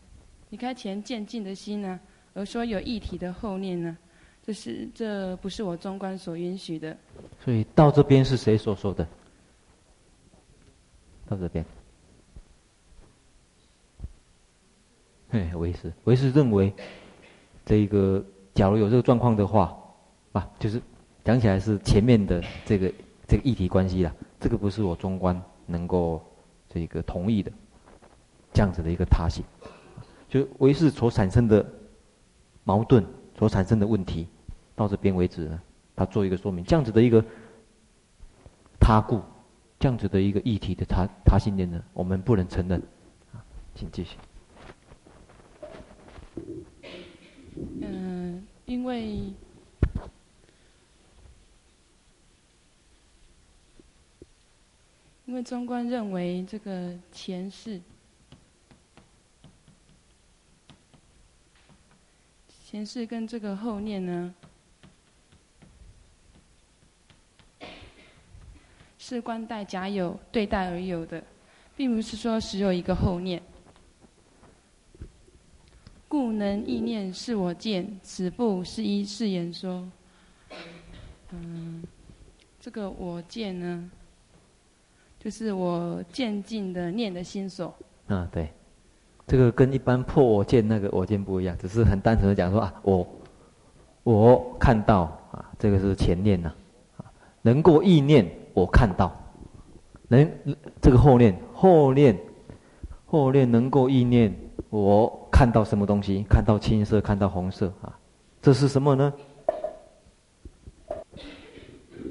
[0.50, 1.98] 离开前渐进的心呢，
[2.34, 3.96] 而说有一体的后念呢。
[4.44, 6.96] 这是这不是我中观所允许的。
[7.44, 9.06] 所以到这边是谁所说的？
[11.28, 11.64] 到这边，
[15.32, 16.70] 嘿，唯识，唯识认为，
[17.64, 18.22] 这个
[18.54, 19.74] 假如有这个状况的话，
[20.32, 20.78] 啊，就是
[21.24, 22.92] 讲起来是前面的这个
[23.26, 26.22] 这个议题关系啦，这个不是我中观能够
[26.68, 27.50] 这个同意的，
[28.52, 29.42] 这样子的一个他性，
[30.28, 31.66] 就唯识所产生的
[32.64, 33.02] 矛盾。
[33.34, 34.28] 所产生的问题，
[34.76, 35.60] 到这边为止呢，
[35.96, 37.24] 他做一个说明，这样子的一个
[38.78, 39.20] 他故，
[39.80, 42.80] 这样子的一个议题的他他信念呢，我们不能承认。
[43.32, 43.42] 啊，
[43.74, 44.16] 请继续。
[47.56, 49.32] 嗯，因为
[55.26, 57.80] 因为中观认为这个前世。
[62.64, 64.34] 前世跟这个后念呢，
[68.98, 71.22] 是观待假有对待而有的，
[71.76, 73.42] 并不是说只有一个后念。
[76.12, 79.88] 故能意念是我见，此不是一是言说。
[81.30, 81.82] 嗯，
[82.60, 83.90] 这个我见呢，
[85.18, 87.74] 就是我渐进的念的心所。
[88.08, 88.50] 啊，对。
[89.26, 93.08] 这个跟一般破我见那个我见不一样，只是很单纯的讲说啊，我
[94.02, 96.52] 我看到啊，这个是前念呐，
[96.98, 99.18] 啊，能够意念我看到，
[100.08, 100.30] 能
[100.78, 102.14] 这个后念后念
[103.06, 104.30] 后念能够意念
[104.68, 106.22] 我看到什么东西？
[106.30, 107.98] 看到青色，看到红色啊，
[108.40, 109.12] 这是什么呢？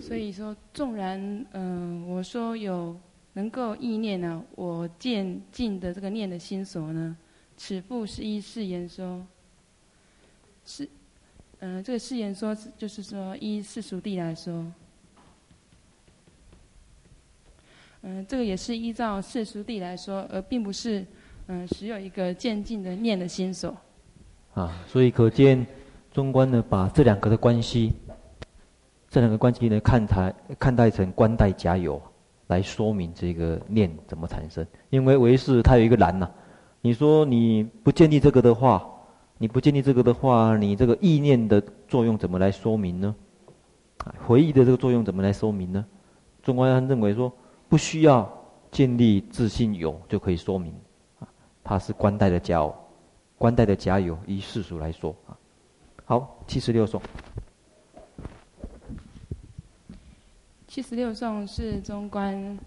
[0.01, 2.93] 所以说，纵然嗯、我说有。
[3.31, 4.43] 能够意念呢？
[4.55, 7.15] 我渐进的这个念的心所呢？
[7.55, 9.25] 此复是依誓言说。
[10.65, 10.85] 是，
[11.59, 14.69] 嗯、这个誓言说就是说依世俗地来说。
[18.01, 21.05] 嗯、这个也是依照世俗地来说，而并不是
[21.51, 23.75] 嗯，只、有一个渐进的念的心所。
[24.53, 25.67] 啊，所以可见
[26.09, 27.91] 中观呢，把这两个的关系，
[29.09, 32.01] 这两个关系呢，看台看待成观待假有。
[32.47, 36.29] 来说明这个念怎么产生，因为唯识它有一个难呐、
[36.81, 38.85] 你说你不建立这个的话，
[39.37, 43.15] 你不建立这个的话，你这个意念的作用怎么来说明呢？
[44.25, 45.85] 回忆的这个作用怎么来说明呢？
[46.43, 47.31] 中观认为说
[47.69, 48.29] 不需要
[48.69, 50.73] 建立自信有就可以说明，
[51.63, 52.75] 它是观待的假有，
[53.37, 55.37] 观待的假有依世俗来说啊。
[56.05, 57.01] 好，七十六颂。
[60.67, 62.57] 七十六颂是中观，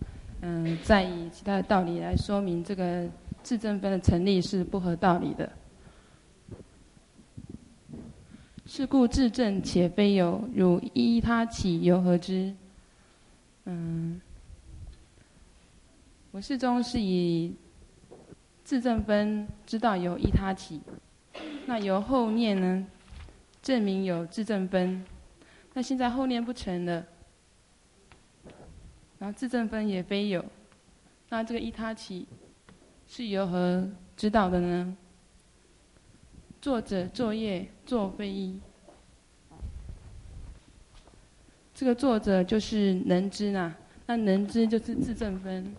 [0.42, 3.09] 嗯，再以其他的道理来说明这个
[3.42, 5.50] 自证分的成立是不合道理的。
[8.66, 12.55] 是故自证且非有，汝依他起，由何知？
[13.66, 14.20] 嗯，
[16.32, 17.55] 唯识中是以
[18.64, 20.80] 自证分知道有依他起，
[21.66, 22.86] 那由后念呢，
[23.62, 25.04] 证明有自证分，
[25.74, 27.06] 那现在后念不成了。
[29.18, 30.44] 然后自证分也非有，
[31.28, 32.26] 那这个依他起
[33.06, 33.86] 是由何
[34.16, 34.96] 知道的呢？
[36.60, 38.58] 作者作业作非一，
[41.74, 43.74] 这个作者就是能知呐，
[44.06, 45.74] 那能知就是自证分，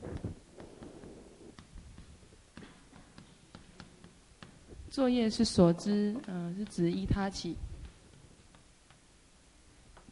[4.96, 7.54] 作业是所知，嗯、是指依他起。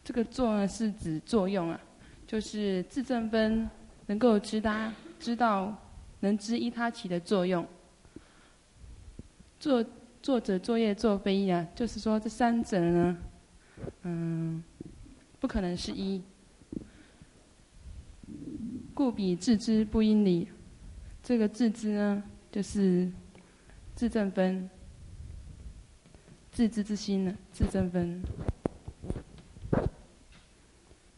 [0.04, 1.80] 这个作呢是指作用啊，
[2.26, 3.66] 就是自证分
[4.04, 5.74] 能够知他知道
[6.20, 7.66] 能知依他起的作用。
[9.58, 9.82] 作
[10.22, 13.16] 作者作业作非一啊，就是说这三者呢，
[14.02, 14.62] 嗯，
[15.40, 16.22] 不可能是一，
[18.92, 20.46] 故彼自知不应理。
[21.22, 22.22] 这个自知呢，
[22.52, 23.10] 就是
[23.94, 24.68] 自证分，
[26.54, 28.22] 自知之心呢，自证分。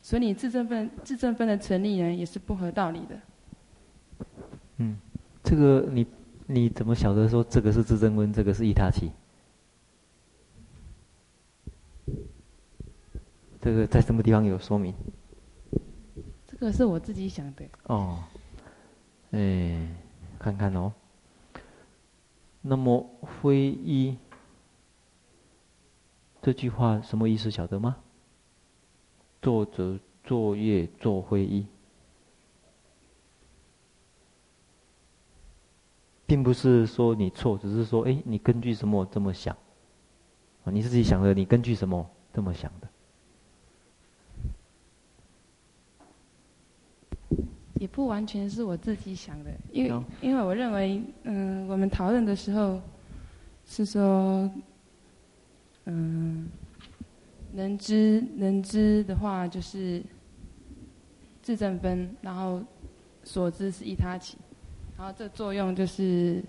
[0.00, 3.20] 所以你自证分自证分的成立呢，也是不合道理的。
[4.78, 4.96] 嗯，
[5.44, 6.06] 这个你
[6.46, 9.12] 你怎么晓得说这个是自证分，这个是一他起？
[13.60, 14.94] 这个在什么地方有说明？
[16.46, 17.64] 这个是我自己想的。
[17.88, 18.24] 哦，
[19.32, 19.86] 哎，
[20.38, 20.90] 看看哦。
[22.62, 23.06] 那么
[23.42, 24.16] 非一
[26.46, 27.50] 这句话什么意思？
[27.50, 27.96] 晓得吗？
[29.42, 31.66] 作者作业做会议，
[36.24, 39.56] 并不是说你错，只是说，哎，你根据什么这么想？
[40.64, 42.88] 啊，你自己想的，你根据什么这么想的？
[47.80, 52.80] 也不完全是我自己想的，因为因为我认为，嗯，我们讨论的时候
[53.64, 54.48] 是说，
[55.86, 56.48] 嗯。
[57.52, 60.02] 能知能知的话，就是
[61.40, 62.62] 自证分，然后
[63.24, 64.36] 所知是一他起，
[64.98, 66.44] 然后这作用就是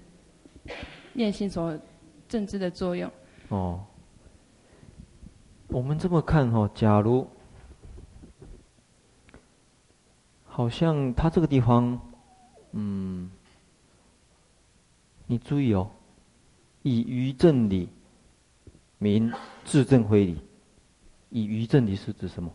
[1.14, 1.80] 念心所
[2.28, 3.10] 正知的作用。
[3.48, 3.86] 哦，
[5.70, 7.26] 我们这么看、哦，假如
[10.44, 11.98] 好像他这个地方，
[12.74, 13.32] 嗯，
[15.26, 15.90] 你注意哦，
[16.82, 17.88] 以余证理
[18.98, 19.32] 名
[19.64, 20.42] 自证非理。
[21.30, 22.52] 以余证理是指什么？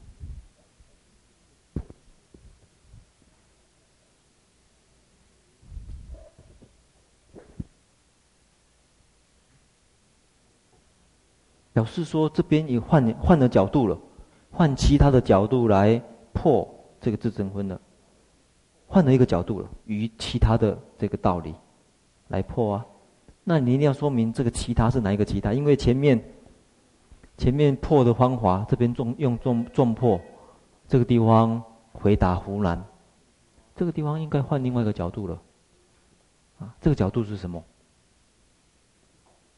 [11.74, 13.98] 表示说这边也换换了角度了，
[14.50, 16.68] 换其他的角度来破
[17.00, 17.80] 这个自证分了，
[18.86, 21.54] 换了一个角度了，与其他的这个道理
[22.28, 22.86] 来破啊。
[23.44, 26.22] 那你一定要说明这个其他是哪一个其他，因为前面。
[27.38, 30.20] 前面破的方法，这边重用重重破，
[30.86, 32.80] 这个地方回答湖南，
[33.74, 35.42] 这个地方应该换另外一个角度了，
[36.60, 37.64] 啊，这个角度是什么？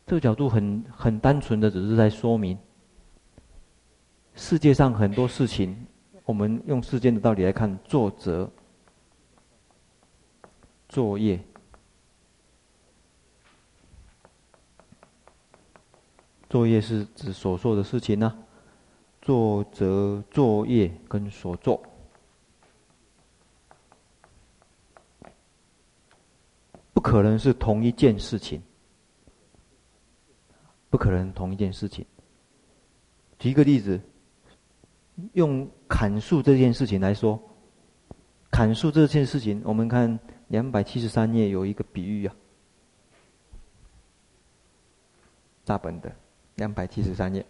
[0.06, 2.56] 这个角度很很单纯的，只是在说明
[4.34, 5.76] 世界上很多事情，
[6.24, 8.48] 我们用世间的道理来看，作者
[10.88, 11.38] 作业。
[16.54, 18.38] 作业是指所做的事情呢、啊，
[19.20, 21.82] 作则作业跟所做，
[26.92, 28.62] 不可能是同一件事情，
[30.90, 32.06] 不可能同一件事情。
[33.40, 34.00] 举一个例子，
[35.32, 37.36] 用砍树这件事情来说，
[38.52, 42.36] 砍树这件事情，我们看两百七十三页有一个比喻啊，
[45.64, 46.14] 大本的。
[46.56, 47.44] 两百七十三页，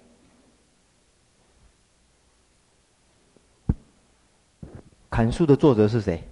[5.11, 6.27] 砍树的作者是谁？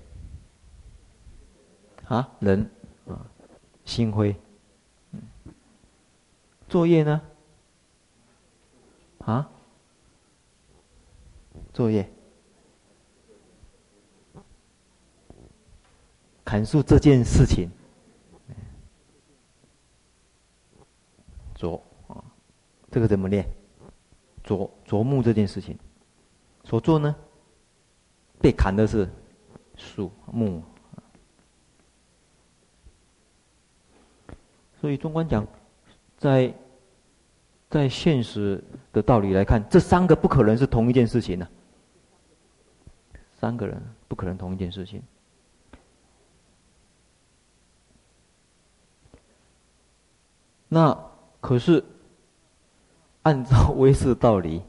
[2.08, 2.70] 啊，人
[3.06, 3.26] 啊，
[3.84, 4.34] 心灰。
[6.68, 7.20] 作业呢？
[9.18, 9.50] 啊，
[11.74, 12.10] 作业。
[16.44, 17.70] 砍树这件事情，
[21.54, 21.82] 左。
[22.92, 23.44] 这个怎么念？
[24.44, 25.78] 琢琢磨这件事情，
[26.64, 27.14] 所做呢？
[28.38, 29.08] 被砍的是
[29.76, 30.60] 树木，
[34.80, 35.46] 所以中观讲，
[36.18, 36.52] 在
[37.70, 38.62] 在现实
[38.92, 41.48] 的道理来看，这三个不可能是同一件事情呢、
[43.38, 45.02] 三个人不可能同一件事情。
[50.68, 50.94] 那
[51.40, 51.82] 可是。
[53.22, 54.62] 按照唯识道理，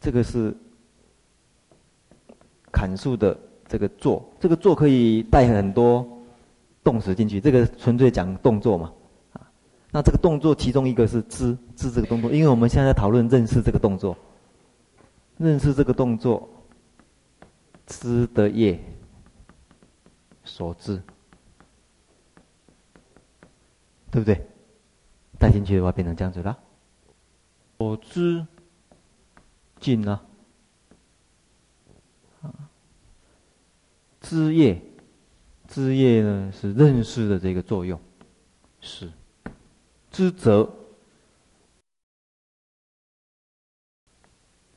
[0.00, 0.56] 这个是
[2.72, 6.06] 砍树的这个作，这个作可以带很多
[6.82, 7.40] 动词进去。
[7.40, 8.92] 这个纯粹讲动作嘛，
[9.92, 14.16] 那这个动作其中一个是知知这个动作，因为我们现在在讨论认识这个动作，
[15.36, 16.48] 认识这个动作，
[17.86, 18.78] 知的业
[20.42, 21.00] 所知，
[24.10, 24.44] 对不对？
[25.38, 26.58] 带进去的话变成这样子了。
[27.80, 28.46] 我知
[29.80, 30.22] 尽了、
[32.42, 32.52] 啊？
[34.20, 34.82] 知业，
[35.66, 37.98] 知业呢是认识的这个作用，
[38.82, 39.10] 是
[40.10, 40.70] 知则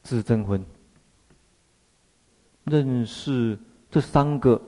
[0.01, 0.63] 知征婚，
[2.63, 3.59] 认识
[3.91, 4.61] 这三个，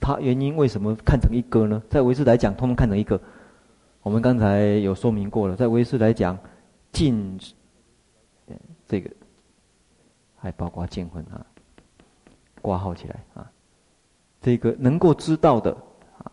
[0.00, 1.82] 它原因为什么看成一个呢？
[1.90, 3.20] 在维持来讲，通通看成一个。
[4.00, 6.38] 我们刚才有说明过了，在维持来讲，
[6.90, 7.38] 尽。
[8.86, 9.10] 这个
[10.36, 11.44] 还包括见分啊，
[12.60, 13.50] 挂号起来啊，
[14.40, 15.70] 这个能够知道的
[16.18, 16.30] 啊，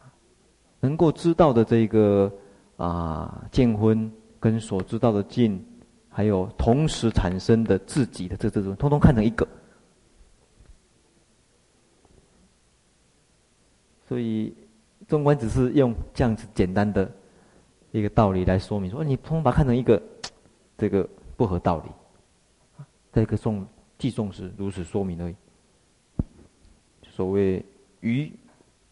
[0.79, 2.31] 能够知道的这个
[2.77, 5.59] 啊见分跟所知道的见，
[6.09, 9.47] 还有同时产生的自己的这这种，通通看成一个。
[14.07, 14.51] 所以，
[15.07, 17.09] 中观只是用这样子简单的
[17.91, 20.01] 一个道理来说明说，你通把它看成一个
[20.75, 21.07] 这个
[21.37, 21.91] 不合道理，
[23.19, 23.67] 这个颂
[23.99, 25.35] 偈颂是如此说明而已。
[27.03, 27.65] 所谓
[27.99, 28.31] 于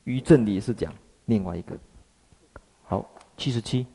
[0.03, 0.93] 于正理是讲
[1.27, 1.77] 另外一个。
[2.83, 3.87] 好，七十七。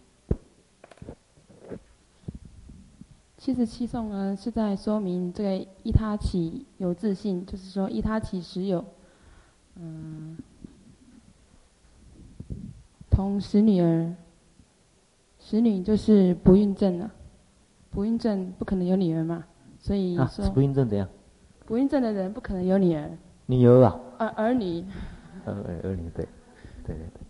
[3.37, 8.83] 七十七颂呢是在说明这个依他起有自信，就是说依他起时有，
[9.75, 10.39] 嗯。
[13.11, 14.17] 同使女儿，
[15.39, 17.13] 使女就是不孕症了，
[17.91, 19.45] 不孕症不可能有女儿嘛，
[19.83, 21.07] 所以说、啊、不孕症怎样？
[21.67, 23.11] 不孕症的人不可能有女儿。
[23.47, 24.01] 女儿啊？
[24.19, 24.83] 儿儿女。
[25.45, 25.53] 儿
[25.83, 26.25] 儿女对，
[26.87, 27.21] 对对对。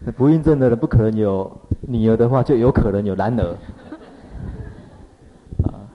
[0.00, 3.56] 那不孕症的人不可能有女儿的话，就有可能有男儿。
[5.64, 5.86] 啊。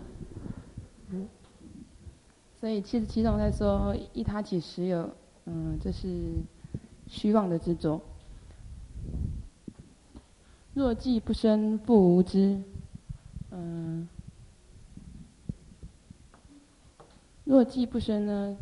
[2.60, 5.10] 所以七十七中在说一他几时有，
[5.46, 6.08] 嗯，这是
[7.08, 8.00] 虚妄的执着。
[10.76, 12.62] 若既不生，不无知。
[13.52, 14.08] 嗯，
[17.46, 18.58] 若既不生呢？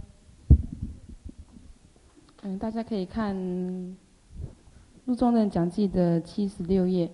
[2.42, 3.34] 嗯，大家可以看
[5.06, 7.10] 《入中论讲记》的七十六页，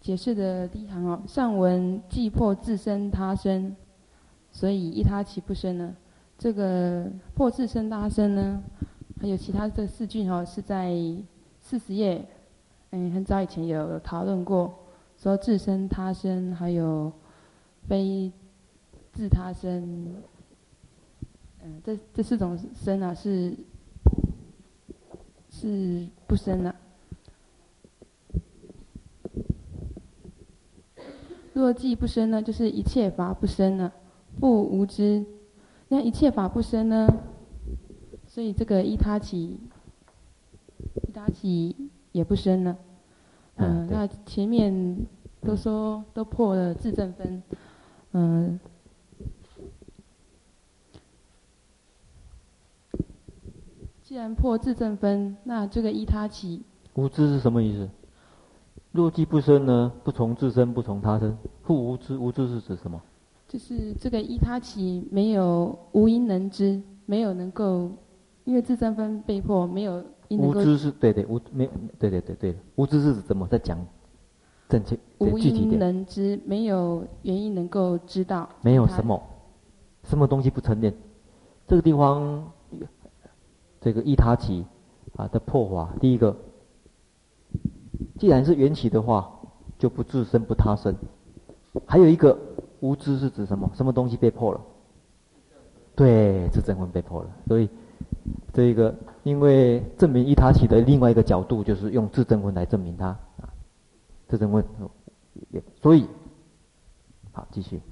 [0.00, 1.22] 解释的第一行哦。
[1.28, 3.76] 上文既破自生他生，
[4.50, 5.94] 所以一他起不生呢？
[6.38, 8.62] 这个破自生他生呢？
[9.20, 10.96] 还有其他的四句哦，是在
[11.60, 12.26] 四十页，
[12.92, 14.74] 嗯，很早以前有讨论过，
[15.18, 17.12] 说自生他生，还有
[17.86, 18.32] 非
[19.14, 20.12] 自他生，
[21.62, 23.56] 嗯，这这四种生啊是
[25.48, 26.74] 是不生的。
[31.52, 33.92] 若既不生呢，就是一切法不生了，
[34.40, 35.24] 不无知。
[35.88, 37.06] 那一切法不生呢？
[38.26, 39.60] 所以这个依他起，
[41.06, 41.76] 依他起
[42.10, 42.76] 也不生了。
[43.54, 45.06] 嗯，那前面
[45.40, 47.40] 都说都破了自证分，
[48.10, 48.58] 嗯，
[54.04, 57.88] 既然破自证分，那这个依他起无知是什么意思？
[58.92, 59.90] 若即不生呢？
[60.04, 62.18] 不从自身，不从他身，复无知。
[62.18, 63.00] 无知是指什么？
[63.48, 67.90] 就是这个依他起没有无因能知，没有能够。
[68.44, 71.66] 因为自证分被迫，没有因无知是对对无没
[71.98, 73.78] 对对对对无知是指怎么在讲
[74.68, 78.46] 正确无因能知，没有原因能够知道。
[78.60, 79.18] 没有什么
[80.02, 80.94] 什么东西不成念。
[81.66, 82.52] 这个地方
[83.84, 84.64] 这个一他起
[85.14, 86.34] 啊的破法，第一个，
[88.18, 89.30] 既然是缘起的话，
[89.78, 90.96] 就不自生不他生。
[91.84, 92.38] 还有一个
[92.80, 93.70] 无知是指什么？
[93.74, 94.60] 什么东西被破了？
[95.94, 97.68] 对，自证分被破了，所以。
[98.54, 103.52] 这一个，因为证明一他起的另外一个角度，就是用自证分来证明它啊。
[104.28, 104.64] 自证分，
[105.50, 106.06] 也所以，
[107.32, 107.82] 好继续。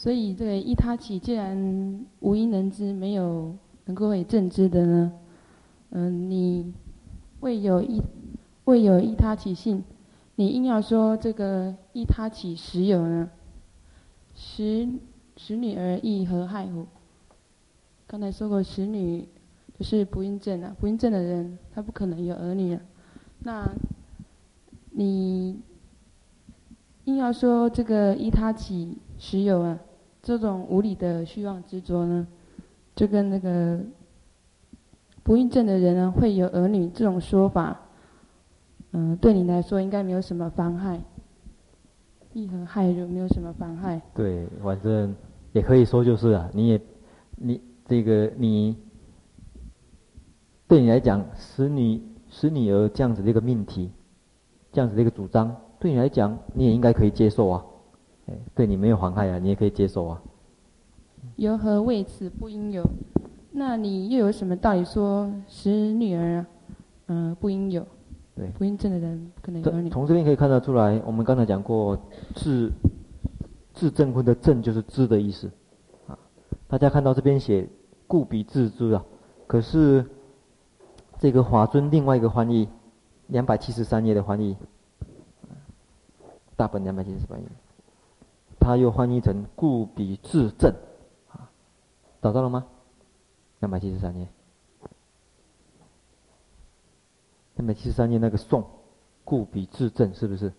[0.00, 5.12] 所以这个一他起，既然无因能知，没有能够为证知的呢，
[5.90, 6.72] 嗯、你
[7.40, 8.00] 未有一
[8.64, 9.84] 未有一他起性，
[10.36, 13.30] 你硬要说这个一他起实有呢，
[14.34, 14.88] 实。
[15.36, 16.86] 使女儿亦何害乎？
[18.06, 19.28] 刚才说过，使女
[19.78, 22.80] 就是不孕症啊，不孕症的人他不可能有儿女啊。
[23.40, 23.70] 那，
[24.92, 25.60] 你
[27.04, 29.78] 硬要说这个一他起实有啊，
[30.22, 32.26] 这种无理的虚妄执着呢，
[32.94, 33.80] 就跟那个
[35.22, 37.80] 不孕症的人呢会有儿女这种说法，
[38.92, 41.00] 嗯、对你来说应该没有什么妨害，
[42.32, 44.00] 亦何害如没有什么妨害。
[44.14, 45.14] 对，反正。
[45.52, 46.80] 也可以说就是啊，你也，
[47.34, 48.76] 你这个你，
[50.68, 53.90] 对你来讲，使女使女儿这样子的一个命题，
[54.70, 57.64] 这样子的一个主张，对你来讲，你也应该可以接受啊，
[58.54, 60.22] 对你没有妨害啊，你也可以接受啊，
[61.36, 62.84] 有何为此不应有？
[63.52, 66.46] 那你又有什么道理说使女儿啊，
[67.06, 67.86] 嗯、呃，不应有？
[68.36, 69.90] 对，不应正的人不可能有。
[69.90, 71.98] 从这边可以看得出来，我们刚才讲过，
[72.36, 72.72] 自
[73.74, 75.50] 自证婚的证就是知的意思，
[76.06, 76.16] 啊，
[76.68, 77.68] 大家看到这边写
[78.06, 79.04] 故彼自知啊，
[79.46, 80.06] 可是
[81.18, 82.68] 这个华尊另外一个翻译，
[83.26, 84.56] 两百七十三页的翻译，
[86.56, 87.46] 大本两百七十三页，
[88.60, 90.72] 他又翻译成故彼自证，
[91.30, 91.50] 啊，
[92.22, 92.66] 找到了吗？
[93.58, 94.28] 两百七十三页，
[97.56, 98.64] 两百七十三页那个宋，
[99.24, 100.52] 故彼自证是不是？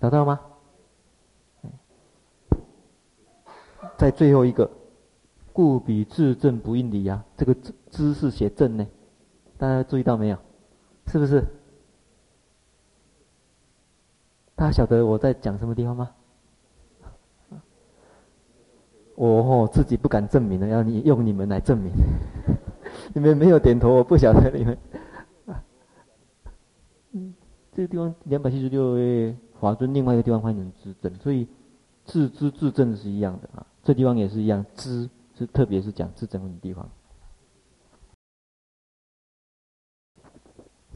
[0.00, 0.40] 找到了吗？
[3.96, 4.70] 在最后一个，
[5.52, 8.86] 故彼自证不应理啊，这个知知是写证呢，
[9.56, 10.36] 大家注意到没有？
[11.06, 11.46] 是不是？
[14.56, 16.10] 大家晓得我在讲什么地方吗？
[19.14, 21.92] 我哦，自己不敢证明的，要你用你们来证明。
[23.14, 24.78] 你们没有点头，我不晓得你们。
[27.12, 27.34] 嗯，
[27.72, 31.48] 这个地方两百七十六位华尊另外一个地方翻成自证，所以
[32.04, 33.66] 自知自证是一样的啊。
[33.82, 36.88] 这地方也是一样，知是特别是讲自证的地方。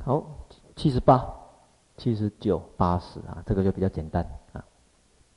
[0.03, 0.47] 好，
[0.77, 1.40] 七十八、
[2.01, 4.65] 七十九、八十啊，这个就比较简单啊。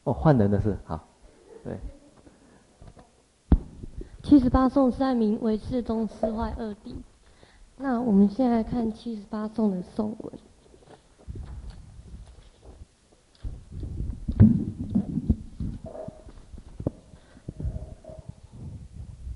[0.06, 1.06] 哦，换人的是好，
[1.62, 1.78] 对。
[4.24, 6.96] 七十八颂三名唯识宗四坏二弟。
[7.76, 10.34] 那我们现在看七十八颂的送文。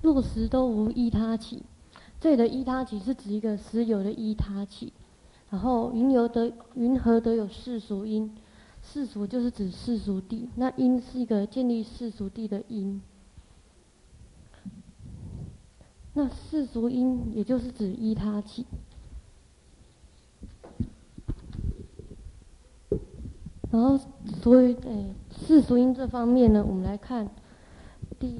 [0.00, 1.62] 若实都无依他起，
[2.18, 4.94] 这里的依他起是指一个实有的依他起。
[5.50, 8.30] 然后云游得云何得有世俗因？
[8.80, 13.02] 世俗就是指世俗地，那因是一个建立世俗地的因。
[16.14, 18.66] 那世俗因也就是指依他起，
[23.70, 23.98] 然后
[24.42, 27.28] 所以诶，世俗因这方面呢，我们来看
[28.18, 28.28] 第《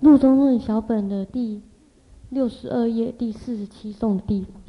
[0.00, 1.60] 入中论》小本的第
[2.30, 4.62] 六十二页第四十七颂的地方，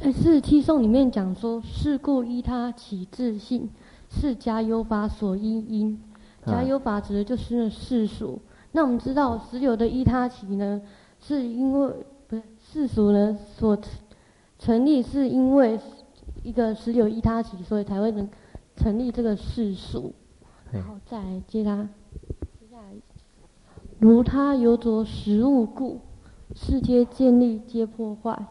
[0.00, 3.68] 在四十七颂里面讲说，是故依他起自性。
[4.08, 6.00] 是假有法所依因，
[6.46, 8.40] 加有法指的就是世俗。
[8.72, 10.80] 那我们知道十有的依他起呢，
[11.20, 11.92] 是因为
[12.28, 13.76] 不是世俗呢所
[14.58, 15.78] 成立，是因为
[16.44, 18.26] 一个十有依他起，所以才会能
[18.76, 20.14] 成立这个世俗。
[20.70, 21.88] 然后再来接他，
[22.60, 22.94] 接下来，
[23.98, 26.00] 如他有着实物故，
[26.54, 28.46] 世界建立皆破坏。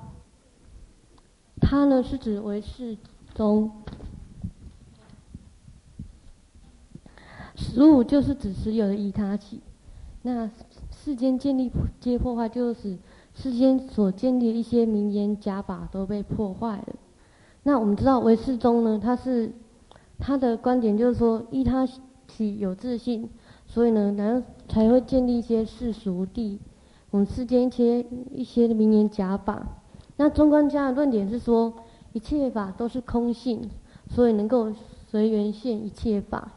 [1.60, 2.98] 他呢是指唯识
[3.34, 3.72] 宗。
[7.56, 9.62] 实物就是指实有的依他起，
[10.22, 10.50] 那
[10.92, 12.98] 世间建立皆破坏，就是
[13.34, 16.96] 世间所建立的一些名言假法都被破坏了。
[17.64, 19.52] 那我们知道唯识宗呢，他是
[20.20, 21.88] 他的观点就是说依他
[22.28, 23.28] 起有自信，
[23.66, 26.60] 所以呢，然后才会建立一些世俗地，
[27.10, 29.82] 我们世间一些一些名言假法。
[30.18, 31.74] 那中观家的论点是说
[32.14, 33.70] 一切法都是空性，
[34.10, 34.74] 所以能够
[35.08, 36.52] 随缘现一切法。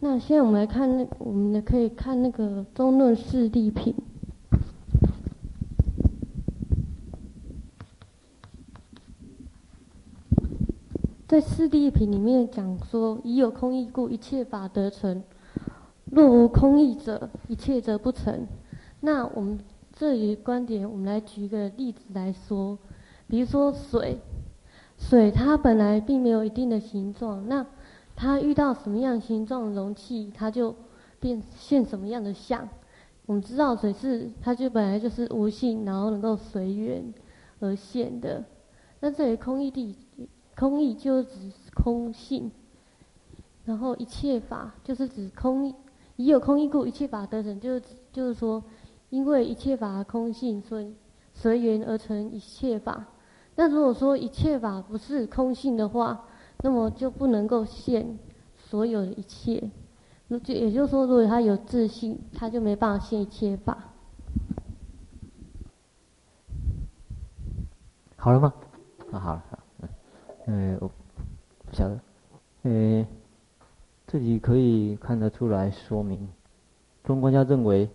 [0.00, 3.94] 那现在我们来看那，我们可以看那个中论四谛品，
[11.28, 15.20] 在四谛品里面讲说，以有空义故，一切法得成；
[16.06, 18.48] 若无空义者，一切则不成。
[19.00, 19.60] 那我们
[20.00, 22.78] 这里观点，我们来举一个例子来说，
[23.28, 24.18] 比如说水，
[24.96, 27.66] 水它本来并没有一定的形状，那
[28.16, 30.74] 它遇到什么样形状的容器，它就
[31.20, 32.66] 变现什么样的相。
[33.26, 37.12] 我们知道水是，它就本来就是无性，然后能够随缘
[37.58, 38.42] 而现的。
[39.00, 39.94] 那这里空义地，
[40.56, 42.50] 空义就指空性，
[43.66, 45.74] 然后一切法就是指空，
[46.16, 48.64] 以有空义故，一切法得成，就是就是说，
[49.10, 50.94] 因为一切法空性，所以
[51.34, 53.04] 随缘而成一切法。
[53.56, 56.24] 那如果说一切法不是空性的话，
[56.62, 58.18] 那么就不能够现
[58.56, 59.70] 所有的一切，
[60.28, 63.76] 那就也就是说，如果他有自信，他就没办法现一切法。
[68.16, 68.52] 好了吗？
[69.12, 69.58] 啊，好了，好，
[70.46, 70.88] 嗯，我
[71.66, 72.00] 不晓得，
[72.62, 73.06] 嗯，
[74.06, 76.28] 这里可以看得出来说明，
[77.02, 77.88] 中观家认为，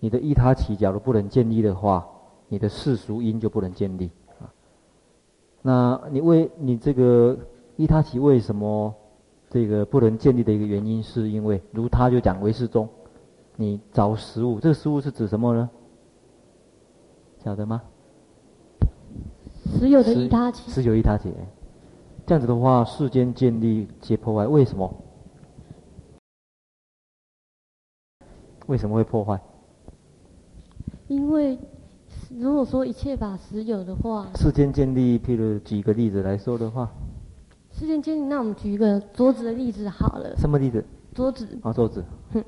[0.00, 2.08] 你的依他起假如不能建立的话，
[2.48, 4.50] 你的世俗因就不能建立啊。
[5.62, 7.38] 那你为你这个
[7.76, 8.92] 依他起为什么
[9.50, 12.88] 这个不能建立的一个原因，是因为如他就讲唯识宗，
[13.56, 15.68] 你找食物，这个食物是指什么呢？
[17.44, 17.82] 晓得吗？
[19.78, 21.32] 实有的依他起，实有依他起。
[22.26, 24.94] 这样子的话，世间建立皆破坏，为什么？
[28.66, 29.40] 为什么会破坏？
[31.10, 31.58] 因为
[32.38, 36.88] 如果说一切法实有的话，世间建立，譬如举个例子来说的话，
[37.72, 40.36] 世间建立，那我们举一个桌子的例子好了。
[40.36, 40.84] 什么例子？
[41.12, 41.48] 桌子。
[41.62, 42.04] 啊，桌子。
[42.32, 42.44] 哼，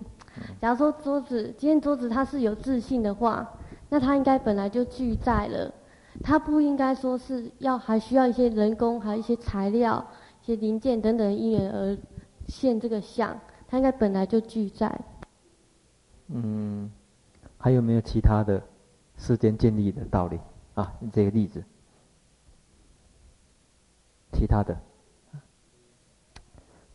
[0.60, 3.52] 假如说桌子，今天桌子它是有自信的话，
[3.88, 5.74] 那它应该本来就具在了，
[6.22, 10.06] 它不应该说是要还需要一些人工，还有一些材料、
[10.40, 11.98] 一些零件等等因缘而
[12.46, 13.36] 现这个相，
[13.66, 15.00] 它应该本来就具在。
[16.28, 16.88] 嗯，
[17.64, 18.60] 还有没有其他的
[19.16, 20.36] 世间建立的道理
[20.74, 20.92] 啊？
[21.12, 21.62] 这个例子，
[24.32, 24.76] 其他的，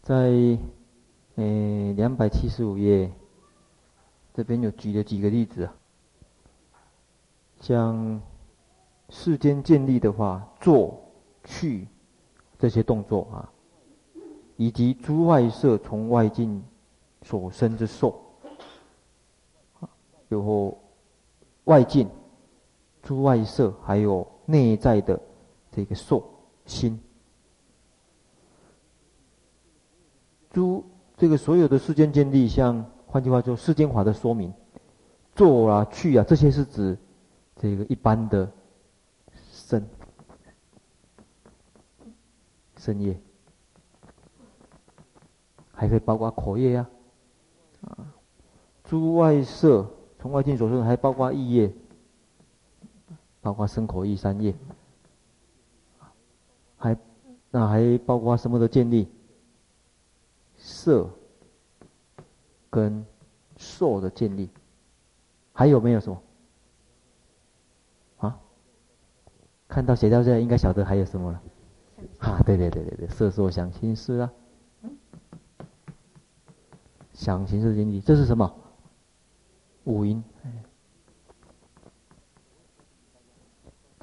[0.01, 0.59] 在
[1.35, 3.09] 呃两百七十五页
[4.33, 5.73] 这边有举了几个例子啊，
[7.61, 8.21] 像
[9.07, 10.99] 世间建立的话，做、
[11.45, 11.87] 去
[12.59, 13.49] 这些动作啊，
[14.57, 16.61] 以及诸外色从外境
[17.21, 18.21] 所生之受。
[20.29, 20.77] 有
[21.63, 22.09] 外境、
[23.01, 25.19] 诸外色，还有内在的
[25.71, 26.23] 这个受
[26.65, 26.99] 心，
[30.51, 30.83] 诸
[31.15, 34.53] 这个所有的世间建立，像换句话说，世间法的说明，
[35.35, 36.97] 做啊、去啊，这些是指
[37.55, 38.51] 这个一般的
[39.51, 39.87] 身
[42.77, 43.17] 身业，
[45.71, 46.89] 还可以包括口业呀，
[47.81, 48.13] 啊，
[48.83, 49.89] 诸外色。
[50.19, 51.71] 从外境所生，还包括意业，
[53.41, 54.53] 包括生口意三业，
[56.77, 56.97] 还
[57.51, 59.07] 那还包括什么的建立？
[60.59, 61.09] 色
[62.69, 63.05] 跟
[63.57, 64.49] 受的建立，
[65.53, 66.21] 还有没有什么？
[68.17, 68.39] 啊？
[69.67, 71.41] 看到写到这，应该晓得还有什么了？
[72.19, 74.31] 啊，对对对对对，色受想行识啊，
[77.13, 78.51] 想行识建立，这是什么？
[79.87, 80.21] 五阴，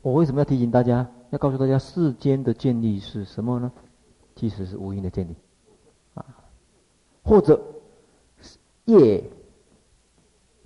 [0.00, 1.06] 我为什么要提醒大家？
[1.28, 3.70] 要告诉大家，世间的建立是什么呢？
[4.34, 5.36] 其实是五阴的建立，
[6.14, 6.24] 啊，
[7.22, 7.62] 或者
[8.86, 9.22] 业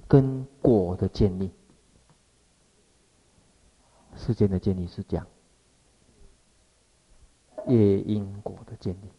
[0.06, 1.50] 跟果的建立。
[4.14, 5.26] 世间的建立是讲
[7.66, 9.10] 业因果的建立。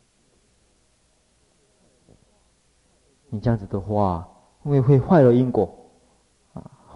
[3.29, 4.29] 你这样子的话，
[4.63, 5.75] 因为会坏了因果。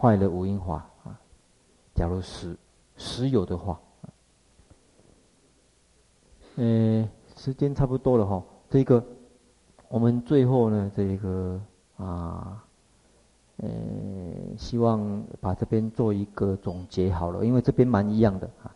[0.03, 1.17] 坏了五阴法啊！
[1.95, 2.57] 假如实
[2.97, 3.79] 实有的话，
[6.57, 8.43] 嗯，时间差不多了哈。
[8.69, 9.01] 这个
[9.87, 11.57] 我们最后呢，这个
[11.95, 12.61] 啊，
[13.55, 13.69] 呃，
[14.57, 18.75] 希望把这边做一个总结好了，因为这边蛮一样的啊。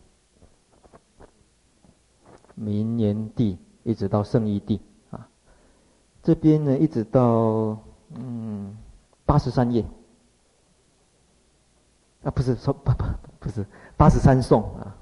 [2.56, 4.80] 名言地一直到圣义地
[5.12, 5.28] 啊，
[6.24, 7.78] 这边呢一直到
[8.16, 8.78] 嗯
[9.26, 9.84] 八十三页。
[12.28, 13.06] 啊，不是说不不
[13.40, 13.66] 不是
[13.96, 14.98] 八十三颂啊，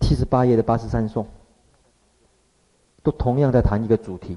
[0.00, 1.24] 七十八页的八十三颂，
[3.04, 4.36] 都同样在谈一个主题。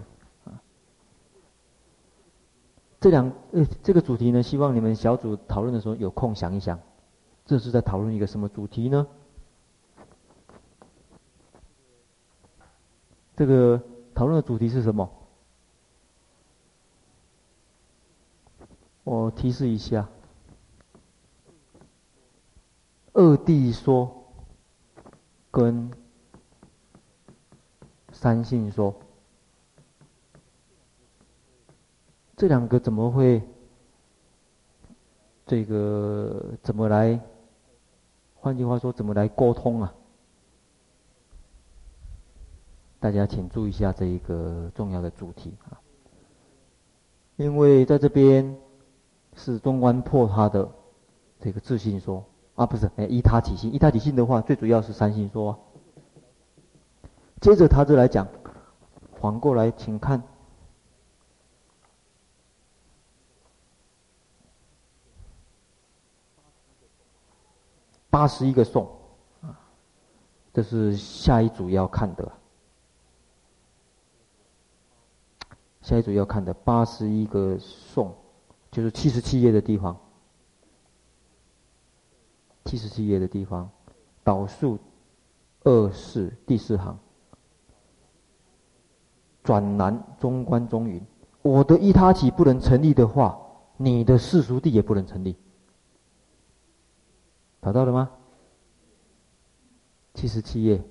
[2.99, 6.79] 这两呃这个主题呢，希望你们小组讨论的时候有空想一想，
[7.47, 9.07] 这是在讨论一个什么主题呢？
[13.35, 13.81] 这个
[14.13, 15.09] 讨论的主题是什么？
[19.03, 20.07] 我提示一下。
[23.13, 24.25] 二谛说
[25.51, 25.91] 跟
[28.11, 28.95] 三性说，
[32.35, 33.41] 这两个怎么会？
[35.45, 37.19] 这个怎么来？
[38.33, 39.93] 换句话说，怎么来沟通啊？
[42.99, 45.79] 大家请注意一下这一个重要的主题啊，
[47.35, 48.57] 因为在这边
[49.35, 50.67] 是中观破他的
[51.39, 52.25] 这个自信说。
[52.55, 55.57] 啊，不是，哎，依他起性，依他起性的话，最主要是三性说。
[57.41, 58.27] 接着他就来讲，
[59.19, 60.21] 反过来，请看
[68.09, 68.87] 八十一个颂，
[70.53, 72.31] 这是下一组要看的，
[75.81, 78.15] 下一组要看的八十一个颂，
[78.69, 79.99] 就是七十七页的地方。
[82.65, 83.69] 七十七页的地方，
[84.23, 84.79] 导数
[85.63, 86.97] 二四第四行，
[89.43, 91.05] 转南中观中云：
[91.41, 93.39] 我的一他起不能成立的话，
[93.77, 95.35] 你的世俗谛也不能成立。
[97.61, 98.09] 找到了吗？
[100.13, 100.83] 七十七页。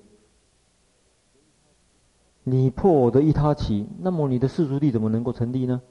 [2.45, 5.81] 你破我的一他起，那么你的世俗谛怎么能够成立呢？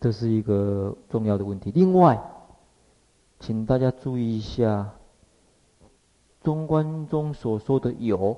[0.00, 1.70] 这是一个重要的问题。
[1.74, 2.22] 另外，
[3.40, 4.92] 请大家注意一下，
[6.42, 8.36] 中观中所说的有，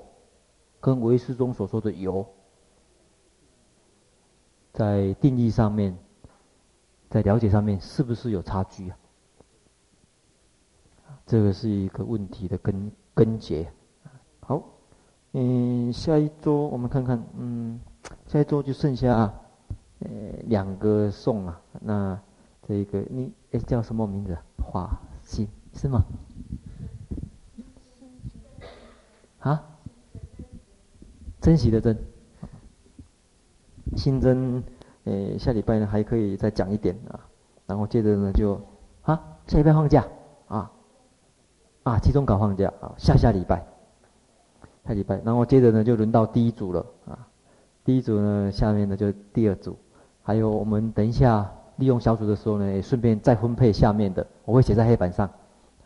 [0.80, 2.24] 跟唯识中所说的有，
[4.72, 5.98] 在定义上面，
[7.10, 8.98] 在了解上面，是不是有差距啊？
[11.26, 13.70] 这个是一个问题的根根结。
[14.40, 14.62] 好。
[15.34, 17.80] 嗯，下一周我们看看，嗯，
[18.26, 19.32] 下一周就剩下，
[20.00, 20.08] 呃，
[20.44, 21.60] 两个颂啊。
[21.80, 22.20] 那
[22.66, 24.36] 这个你哎叫什么名字？
[24.62, 26.04] 华心是吗？
[29.40, 29.62] 啊？
[31.40, 31.98] 珍惜的珍。
[33.96, 34.62] 新增，
[35.04, 37.20] 呃，下礼拜呢还可以再讲一点啊。
[37.66, 38.60] 然后接着呢就，
[39.02, 40.06] 啊，下礼拜放假
[40.46, 40.70] 啊，
[41.82, 43.66] 啊，期中考放假啊，下下礼拜。
[44.86, 47.28] 下礼拜，然后接着呢，就轮到第一组了啊。
[47.84, 49.76] 第一组呢，下面呢就第二组，
[50.22, 55.30] 还有我们等一下利用小组的时候呢，也顺便再分配下面的，我会写在黑板上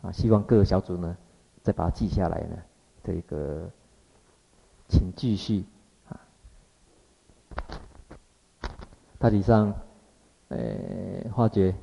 [0.03, 0.13] 啊。
[0.13, 1.17] 希望各个小组呢，
[1.63, 2.57] 再把它记下来呢。
[3.03, 3.71] 这个，
[4.89, 5.65] 请继续
[6.09, 6.21] 啊。
[9.19, 9.75] 大体上，
[10.49, 10.59] 呃，
[11.35, 11.75] 发觉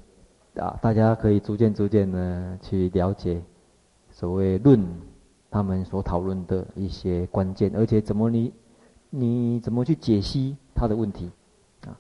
[0.56, 3.42] 啊，大家可以逐渐逐渐呢去了解
[4.12, 4.86] 所谓论。
[5.56, 8.52] 他们所讨论的一些关键，而且怎么你，
[9.12, 11.30] 你怎么去解析他的问题？
[11.86, 11.94] 啊